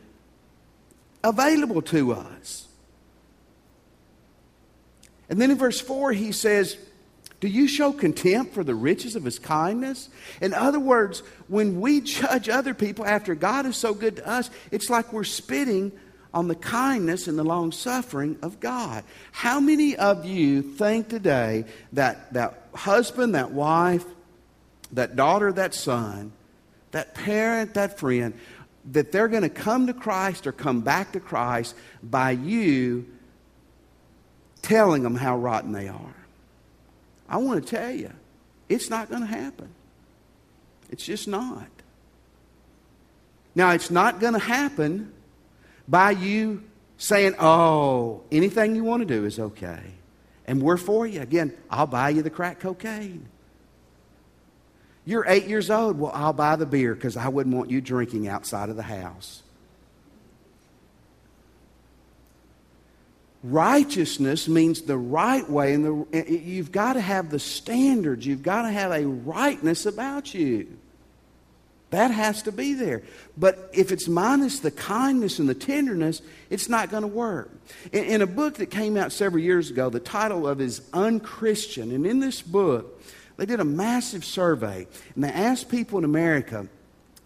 available 1.23 1.81
to 1.81 2.13
us. 2.13 2.67
And 5.29 5.39
then 5.39 5.51
in 5.51 5.57
verse 5.57 5.79
4, 5.79 6.12
he 6.13 6.31
says, 6.31 6.77
Do 7.39 7.47
you 7.47 7.67
show 7.67 7.91
contempt 7.91 8.53
for 8.53 8.63
the 8.63 8.75
riches 8.75 9.15
of 9.15 9.23
his 9.23 9.38
kindness? 9.38 10.09
In 10.41 10.53
other 10.53 10.79
words, 10.79 11.21
when 11.47 11.79
we 11.79 12.01
judge 12.01 12.49
other 12.49 12.73
people 12.73 13.05
after 13.05 13.35
God 13.35 13.65
is 13.65 13.75
so 13.75 13.93
good 13.93 14.17
to 14.17 14.27
us, 14.27 14.49
it's 14.71 14.89
like 14.89 15.13
we're 15.13 15.23
spitting 15.23 15.91
on 16.33 16.47
the 16.47 16.55
kindness 16.55 17.27
and 17.27 17.37
the 17.37 17.43
long 17.43 17.71
suffering 17.71 18.37
of 18.41 18.59
God. 18.59 19.03
How 19.31 19.59
many 19.59 19.95
of 19.95 20.25
you 20.25 20.61
think 20.61 21.09
today 21.09 21.65
that 21.93 22.33
that 22.33 22.69
husband, 22.73 23.35
that 23.35 23.51
wife, 23.51 24.05
that 24.91 25.15
daughter, 25.15 25.51
that 25.53 25.73
son, 25.73 26.31
that 26.91 27.15
parent, 27.15 27.73
that 27.73 27.99
friend, 27.99 28.33
that 28.91 29.11
they're 29.11 29.27
going 29.27 29.43
to 29.43 29.49
come 29.49 29.87
to 29.87 29.93
Christ 29.93 30.45
or 30.47 30.51
come 30.51 30.81
back 30.81 31.13
to 31.13 31.19
Christ 31.19 31.75
by 32.03 32.31
you 32.31 33.05
telling 34.61 35.03
them 35.03 35.15
how 35.15 35.37
rotten 35.37 35.71
they 35.71 35.87
are? 35.87 36.15
I 37.27 37.37
want 37.37 37.65
to 37.65 37.75
tell 37.75 37.91
you, 37.91 38.11
it's 38.67 38.89
not 38.89 39.09
going 39.09 39.21
to 39.21 39.27
happen. 39.27 39.69
It's 40.91 41.05
just 41.05 41.27
not. 41.27 41.67
Now, 43.55 43.71
it's 43.71 43.91
not 43.91 44.19
going 44.19 44.33
to 44.33 44.39
happen 44.39 45.11
by 45.89 46.12
you 46.12 46.63
saying, 46.97 47.36
oh, 47.39 48.21
anything 48.32 48.75
you 48.75 48.84
want 48.84 49.02
to 49.02 49.06
do 49.06 49.25
is 49.25 49.39
okay. 49.39 49.82
And 50.45 50.62
we're 50.62 50.78
for 50.78 51.08
you. 51.08 51.21
Again, 51.21 51.54
I'll 51.69 51.88
buy 51.88 52.10
you 52.10 52.21
the 52.21 52.30
crack 52.30 52.60
cocaine. 52.60 53.28
You're 55.06 55.25
eight 55.28 55.47
years 55.47 55.71
old. 55.71 55.97
Well, 55.99 56.12
I'll 56.13 56.34
buy 56.34 56.56
the 56.56 56.65
beer 56.65 56.93
because 56.93 57.17
I 57.17 57.30
wouldn't 57.30 57.56
want 57.56 57.71
you 57.71 57.82
drinking 57.82 58.28
outside 58.28 58.69
of 58.69 58.75
the 58.75 58.84
house. 58.84 59.41
Righteousness 63.41 64.47
means 64.49 64.82
the 64.82 64.97
right 64.97 65.49
way, 65.49 65.73
and 65.73 66.08
the, 66.12 66.25
you've 66.30 66.73
got 66.73 66.93
to 66.93 67.02
have 67.02 67.30
the 67.30 67.39
standards. 67.39 68.25
You've 68.25 68.43
got 68.43 68.63
to 68.63 68.69
have 68.69 68.91
a 68.91 69.08
rightness 69.08 69.86
about 69.86 70.34
you. 70.34 70.67
That 71.91 72.12
has 72.12 72.43
to 72.43 72.52
be 72.52 72.73
there. 72.73 73.02
But 73.36 73.71
if 73.73 73.91
it's 73.91 74.08
minus 74.08 74.60
the 74.60 74.71
kindness 74.71 75.39
and 75.39 75.49
the 75.49 75.56
tenderness, 75.56 76.21
it's 76.49 76.69
not 76.69 76.91
going 76.91 77.02
to 77.02 77.08
work. 77.08 77.52
In, 77.91 78.04
in, 78.04 78.21
a 78.21 78.28
book 78.28 78.56
that 78.56 78.67
came 78.67 78.95
out 78.95 79.12
several 79.12 79.43
years 79.43 79.71
ago, 79.71 79.89
the 79.89 79.99
title 79.99 80.47
of 80.47 80.62
is 80.62 80.82
Unchristian. 80.93 81.91
And 81.91 82.06
in 82.06 82.19
this 82.19 82.41
book, 82.41 83.02
they 83.38 83.45
did 83.45 83.60
a 83.60 83.65
massive 83.65 84.23
survey 84.23 84.86
and 85.15 85.23
they 85.23 85.30
asked 85.30 85.69
people 85.69 85.97
in 85.97 86.04
America, 86.04 86.67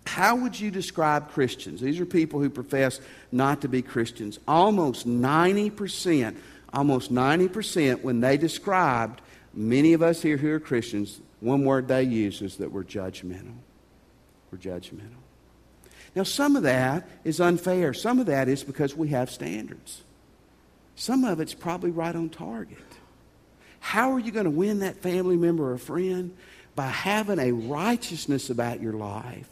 how 0.05 0.35
would 0.35 0.59
you 0.59 0.71
describe 0.71 1.31
Christians? 1.31 1.81
These 1.81 1.99
are 1.99 2.05
people 2.05 2.39
who 2.39 2.49
profess 2.49 2.99
not 3.31 3.61
to 3.61 3.67
be 3.67 3.81
Christians. 3.81 4.39
Almost 4.47 5.07
90%, 5.07 6.35
almost 6.73 7.11
90% 7.11 8.01
when 8.01 8.21
they 8.21 8.37
described 8.37 9.21
many 9.53 9.93
of 9.93 10.01
us 10.01 10.21
here 10.21 10.37
who 10.37 10.51
are 10.51 10.59
Christians, 10.59 11.19
one 11.39 11.65
word 11.65 11.87
they 11.87 12.03
used 12.03 12.41
is 12.41 12.57
that 12.57 12.71
we're 12.71 12.83
judgmental. 12.83 13.55
We're 14.53 14.59
judgmental. 14.59 15.17
Now, 16.15 16.21
some 16.21 16.55
of 16.55 16.61
that 16.61 17.09
is 17.23 17.41
unfair. 17.41 17.91
Some 17.91 18.19
of 18.19 18.27
that 18.27 18.47
is 18.47 18.63
because 18.63 18.95
we 18.95 19.07
have 19.07 19.31
standards. 19.31 20.03
Some 20.95 21.23
of 21.23 21.39
it's 21.39 21.55
probably 21.55 21.89
right 21.89 22.15
on 22.15 22.29
target. 22.29 22.77
How 23.79 24.11
are 24.11 24.19
you 24.19 24.31
going 24.31 24.43
to 24.43 24.51
win 24.51 24.79
that 24.79 24.97
family 24.97 25.37
member 25.37 25.71
or 25.73 25.79
friend? 25.79 26.37
By 26.75 26.85
having 26.87 27.39
a 27.39 27.51
righteousness 27.51 28.51
about 28.51 28.79
your 28.79 28.93
life, 28.93 29.47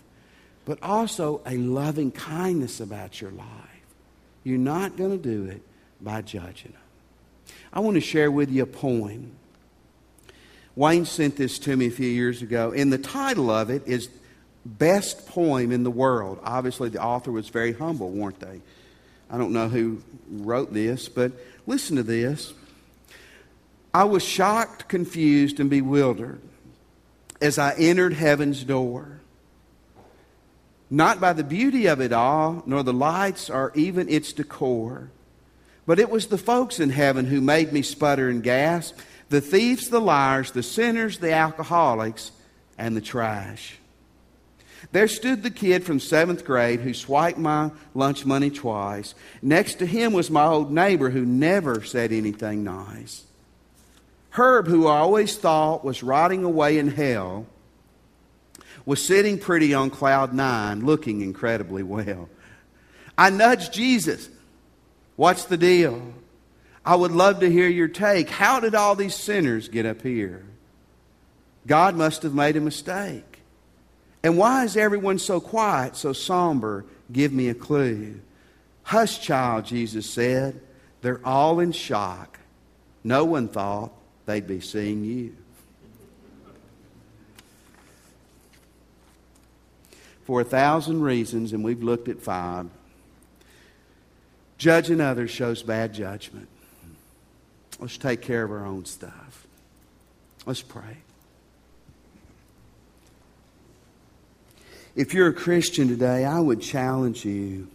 but 0.65 0.77
also 0.83 1.41
a 1.47 1.57
loving 1.57 2.11
kindness 2.11 2.79
about 2.79 3.19
your 3.19 3.31
life. 3.31 3.47
You're 4.43 4.59
not 4.59 4.97
going 4.97 5.11
to 5.11 5.17
do 5.17 5.45
it 5.45 5.63
by 5.99 6.21
judging 6.21 6.73
them. 6.73 7.55
I 7.73 7.79
want 7.79 7.95
to 7.95 8.01
share 8.01 8.29
with 8.29 8.51
you 8.51 8.61
a 8.61 8.67
poem. 8.67 9.31
Wayne 10.75 11.05
sent 11.05 11.37
this 11.37 11.57
to 11.59 11.75
me 11.75 11.87
a 11.87 11.91
few 11.91 12.07
years 12.07 12.43
ago, 12.43 12.71
and 12.71 12.93
the 12.93 12.99
title 12.99 13.49
of 13.49 13.71
it 13.71 13.87
is 13.87 14.09
best 14.65 15.27
poem 15.27 15.71
in 15.71 15.83
the 15.83 15.91
world. 15.91 16.39
Obviously, 16.43 16.89
the 16.89 17.01
author 17.01 17.31
was 17.31 17.49
very 17.49 17.73
humble, 17.73 18.09
weren't 18.11 18.39
they? 18.39 18.61
I 19.29 19.37
don't 19.37 19.53
know 19.53 19.69
who 19.69 20.03
wrote 20.29 20.73
this, 20.73 21.09
but 21.09 21.31
listen 21.65 21.95
to 21.95 22.03
this. 22.03 22.53
I 23.93 24.03
was 24.03 24.23
shocked, 24.23 24.87
confused, 24.87 25.59
and 25.59 25.69
bewildered 25.69 26.41
as 27.41 27.57
I 27.57 27.73
entered 27.73 28.13
heaven's 28.13 28.63
door. 28.63 29.19
Not 30.89 31.19
by 31.19 31.33
the 31.33 31.43
beauty 31.43 31.87
of 31.87 32.01
it 32.01 32.11
all, 32.11 32.63
nor 32.65 32.83
the 32.83 32.93
lights, 32.93 33.49
or 33.49 33.71
even 33.75 34.09
its 34.09 34.33
decor, 34.33 35.09
but 35.85 35.99
it 35.99 36.09
was 36.09 36.27
the 36.27 36.37
folks 36.37 36.79
in 36.79 36.89
heaven 36.89 37.25
who 37.25 37.41
made 37.41 37.73
me 37.73 37.81
sputter 37.81 38.29
and 38.29 38.43
gasp 38.43 38.97
the 39.29 39.41
thieves, 39.41 39.89
the 39.89 40.01
liars, 40.01 40.51
the 40.51 40.61
sinners, 40.61 41.19
the 41.19 41.31
alcoholics, 41.31 42.31
and 42.77 42.95
the 42.95 43.01
trash. 43.01 43.77
There 44.91 45.07
stood 45.07 45.41
the 45.41 45.51
kid 45.51 45.85
from 45.85 45.99
seventh 45.99 46.43
grade 46.43 46.81
who 46.81 46.93
swiped 46.93 47.37
my 47.37 47.71
lunch 47.93 48.25
money 48.25 48.49
twice. 48.49 49.15
Next 49.41 49.75
to 49.75 49.85
him 49.85 50.11
was 50.11 50.29
my 50.29 50.45
old 50.45 50.71
neighbor 50.71 51.09
who 51.09 51.25
never 51.25 51.83
said 51.83 52.11
anything 52.11 52.63
nice. 52.63 53.23
Herb, 54.31 54.67
who 54.67 54.87
I 54.87 54.97
always 54.97 55.37
thought 55.37 55.85
was 55.85 56.03
rotting 56.03 56.43
away 56.43 56.77
in 56.77 56.89
hell, 56.89 57.45
was 58.85 59.05
sitting 59.05 59.37
pretty 59.37 59.73
on 59.73 59.89
cloud 59.89 60.33
nine, 60.33 60.85
looking 60.85 61.21
incredibly 61.21 61.83
well. 61.83 62.29
I 63.17 63.29
nudged 63.29 63.73
Jesus. 63.73 64.29
What's 65.15 65.45
the 65.45 65.57
deal? 65.57 66.13
I 66.85 66.95
would 66.95 67.11
love 67.11 67.41
to 67.41 67.51
hear 67.51 67.67
your 67.67 67.87
take. 67.87 68.29
How 68.29 68.59
did 68.59 68.73
all 68.73 68.95
these 68.95 69.15
sinners 69.15 69.67
get 69.69 69.85
up 69.85 70.01
here? 70.01 70.43
God 71.67 71.95
must 71.95 72.23
have 72.23 72.33
made 72.33 72.57
a 72.57 72.61
mistake. 72.61 73.30
And 74.23 74.37
why 74.37 74.65
is 74.65 74.77
everyone 74.77 75.19
so 75.19 75.39
quiet, 75.39 75.95
so 75.95 76.13
somber? 76.13 76.85
Give 77.11 77.33
me 77.33 77.49
a 77.49 77.53
clue. 77.53 78.19
Hush, 78.83 79.19
child, 79.19 79.65
Jesus 79.65 80.09
said. 80.09 80.61
They're 81.01 81.25
all 81.25 81.59
in 81.59 81.71
shock. 81.71 82.39
No 83.03 83.25
one 83.25 83.47
thought 83.47 83.91
they'd 84.25 84.45
be 84.45 84.59
seeing 84.59 85.03
you. 85.03 85.35
For 90.23 90.41
a 90.41 90.45
thousand 90.45 91.01
reasons, 91.01 91.51
and 91.51 91.63
we've 91.63 91.81
looked 91.81 92.07
at 92.07 92.21
five, 92.21 92.67
judging 94.57 95.01
others 95.01 95.31
shows 95.31 95.63
bad 95.63 95.93
judgment. 95.93 96.47
Let's 97.79 97.97
take 97.97 98.21
care 98.21 98.43
of 98.43 98.51
our 98.51 98.65
own 98.65 98.85
stuff. 98.85 99.47
Let's 100.45 100.61
pray. 100.61 100.97
If 104.95 105.13
you're 105.13 105.29
a 105.29 105.33
Christian 105.33 105.87
today, 105.87 106.25
I 106.25 106.39
would 106.39 106.61
challenge 106.61 107.23
you 107.23 107.67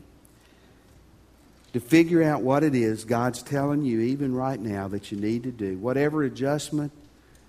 to 1.73 1.81
figure 1.81 2.23
out 2.23 2.43
what 2.43 2.63
it 2.63 2.75
is 2.75 3.05
God's 3.05 3.43
telling 3.43 3.85
you, 3.85 4.01
even 4.01 4.35
right 4.35 4.61
now, 4.61 4.89
that 4.89 5.11
you 5.11 5.19
need 5.19 5.45
to 5.45 5.51
do. 5.51 5.79
Whatever 5.79 6.25
adjustment 6.25 6.93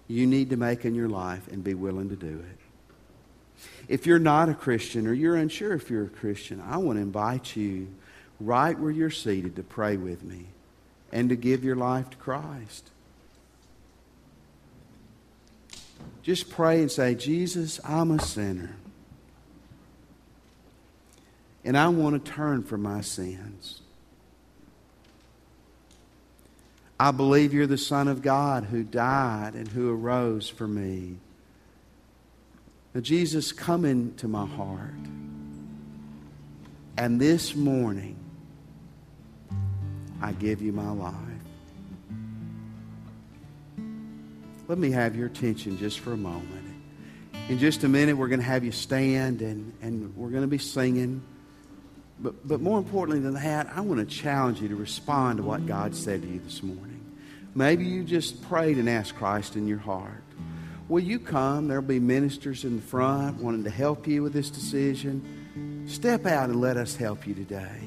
you 0.07 0.25
need 0.25 0.51
to 0.51 0.57
make 0.57 0.85
in 0.85 0.95
your 0.95 1.09
life, 1.09 1.49
and 1.49 1.65
be 1.65 1.73
willing 1.73 2.09
to 2.09 2.15
do 2.15 2.27
it. 2.39 3.67
If 3.89 4.05
you're 4.05 4.19
not 4.19 4.47
a 4.47 4.53
Christian 4.53 5.05
or 5.05 5.13
you're 5.13 5.35
unsure 5.35 5.73
if 5.73 5.89
you're 5.89 6.05
a 6.05 6.09
Christian, 6.09 6.63
I 6.65 6.77
want 6.77 6.97
to 6.97 7.01
invite 7.01 7.57
you 7.57 7.89
right 8.39 8.77
where 8.79 8.91
you're 8.91 9.09
seated 9.09 9.57
to 9.57 9.63
pray 9.63 9.97
with 9.97 10.23
me 10.23 10.45
and 11.11 11.27
to 11.27 11.35
give 11.35 11.65
your 11.65 11.75
life 11.75 12.09
to 12.11 12.17
Christ. 12.17 12.89
Just 16.21 16.49
pray 16.49 16.79
and 16.81 16.91
say, 16.91 17.15
Jesus, 17.15 17.81
I'm 17.83 18.11
a 18.11 18.21
sinner 18.21 18.75
and 21.67 21.77
I 21.77 21.89
want 21.89 22.23
to 22.23 22.31
turn 22.31 22.63
from 22.63 22.81
my 22.81 23.01
sins. 23.01 23.81
I 26.97 27.11
believe 27.11 27.53
you're 27.53 27.67
the 27.67 27.77
Son 27.77 28.07
of 28.07 28.21
God 28.21 28.63
who 28.63 28.83
died 28.83 29.53
and 29.53 29.67
who 29.67 29.93
arose 29.93 30.47
for 30.47 30.65
me. 30.65 31.17
Now, 32.93 33.01
Jesus, 33.01 33.51
come 33.51 33.83
into 33.83 34.29
my 34.29 34.45
heart. 34.45 34.93
And 36.97 37.19
this 37.19 37.53
morning, 37.53 38.17
I 40.21 40.31
give 40.31 40.61
you 40.61 40.71
my 40.71 40.89
life. 40.89 41.13
Let 44.69 44.77
me 44.77 44.91
have 44.91 45.17
your 45.17 45.27
attention 45.27 45.77
just 45.77 45.99
for 45.99 46.13
a 46.13 46.17
moment. 46.17 46.65
In 47.49 47.59
just 47.59 47.83
a 47.83 47.89
minute, 47.89 48.15
we're 48.15 48.29
going 48.29 48.39
to 48.39 48.45
have 48.45 48.63
you 48.63 48.71
stand 48.71 49.41
and, 49.41 49.73
and 49.81 50.15
we're 50.15 50.29
going 50.29 50.43
to 50.43 50.47
be 50.47 50.57
singing. 50.57 51.21
But, 52.19 52.47
but 52.47 52.61
more 52.61 52.79
importantly 52.79 53.21
than 53.21 53.35
that, 53.35 53.69
I 53.75 53.81
want 53.81 53.99
to 53.99 54.15
challenge 54.15 54.61
you 54.61 54.69
to 54.69 54.75
respond 54.75 55.37
to 55.37 55.43
what 55.43 55.65
God 55.65 55.95
said 55.95 56.23
to 56.23 56.27
you 56.27 56.39
this 56.39 56.63
morning. 56.63 57.03
Maybe 57.53 57.85
you 57.85 58.03
just 58.03 58.41
prayed 58.49 58.77
and 58.77 58.89
asked 58.89 59.15
Christ 59.15 59.55
in 59.55 59.67
your 59.67 59.77
heart. 59.77 60.23
Will 60.89 61.03
you 61.03 61.19
come? 61.19 61.67
There'll 61.67 61.83
be 61.83 61.99
ministers 61.99 62.63
in 62.63 62.77
the 62.77 62.81
front 62.81 63.41
wanting 63.41 63.63
to 63.65 63.69
help 63.69 64.07
you 64.07 64.23
with 64.23 64.33
this 64.33 64.49
decision. 64.49 65.85
Step 65.87 66.25
out 66.25 66.49
and 66.49 66.61
let 66.61 66.77
us 66.77 66.95
help 66.95 67.27
you 67.27 67.33
today. 67.33 67.81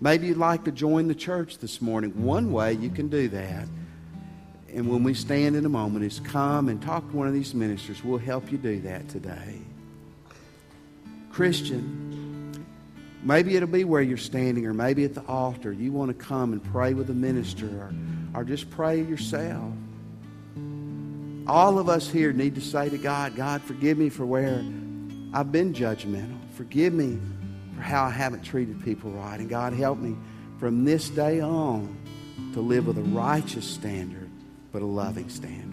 Maybe 0.00 0.26
you'd 0.26 0.36
like 0.36 0.64
to 0.64 0.72
join 0.72 1.06
the 1.06 1.14
church 1.14 1.58
this 1.58 1.80
morning. 1.80 2.10
One 2.22 2.52
way 2.52 2.72
you 2.72 2.90
can 2.90 3.08
do 3.08 3.28
that, 3.28 3.68
and 4.74 4.90
when 4.90 5.04
we 5.04 5.14
stand 5.14 5.54
in 5.54 5.64
a 5.64 5.68
moment, 5.68 6.04
is 6.04 6.18
come 6.20 6.68
and 6.68 6.82
talk 6.82 7.08
to 7.10 7.16
one 7.16 7.28
of 7.28 7.34
these 7.34 7.54
ministers. 7.54 8.02
We'll 8.02 8.18
help 8.18 8.50
you 8.50 8.58
do 8.58 8.80
that 8.80 9.08
today. 9.08 9.60
Christian, 11.30 12.11
maybe 13.22 13.56
it'll 13.56 13.68
be 13.68 13.84
where 13.84 14.02
you're 14.02 14.16
standing, 14.16 14.66
or 14.66 14.74
maybe 14.74 15.04
at 15.04 15.14
the 15.14 15.24
altar. 15.26 15.72
You 15.72 15.92
want 15.92 16.16
to 16.16 16.24
come 16.24 16.52
and 16.52 16.62
pray 16.62 16.94
with 16.94 17.10
a 17.10 17.14
minister, 17.14 17.66
or, 17.66 17.94
or 18.34 18.44
just 18.44 18.70
pray 18.70 19.02
yourself. 19.02 19.72
All 21.46 21.78
of 21.78 21.88
us 21.88 22.08
here 22.08 22.32
need 22.32 22.54
to 22.54 22.60
say 22.60 22.88
to 22.88 22.98
God, 22.98 23.34
God, 23.34 23.62
forgive 23.62 23.98
me 23.98 24.08
for 24.08 24.24
where 24.24 24.62
I've 25.32 25.50
been 25.50 25.72
judgmental. 25.72 26.38
Forgive 26.54 26.92
me 26.92 27.18
for 27.74 27.82
how 27.82 28.04
I 28.04 28.10
haven't 28.10 28.42
treated 28.42 28.82
people 28.84 29.10
right. 29.10 29.40
And 29.40 29.48
God, 29.48 29.72
help 29.72 29.98
me 29.98 30.16
from 30.58 30.84
this 30.84 31.08
day 31.08 31.40
on 31.40 31.96
to 32.52 32.60
live 32.60 32.86
with 32.86 32.98
a 32.98 33.02
righteous 33.02 33.66
standard, 33.66 34.30
but 34.70 34.82
a 34.82 34.86
loving 34.86 35.28
standard. 35.28 35.71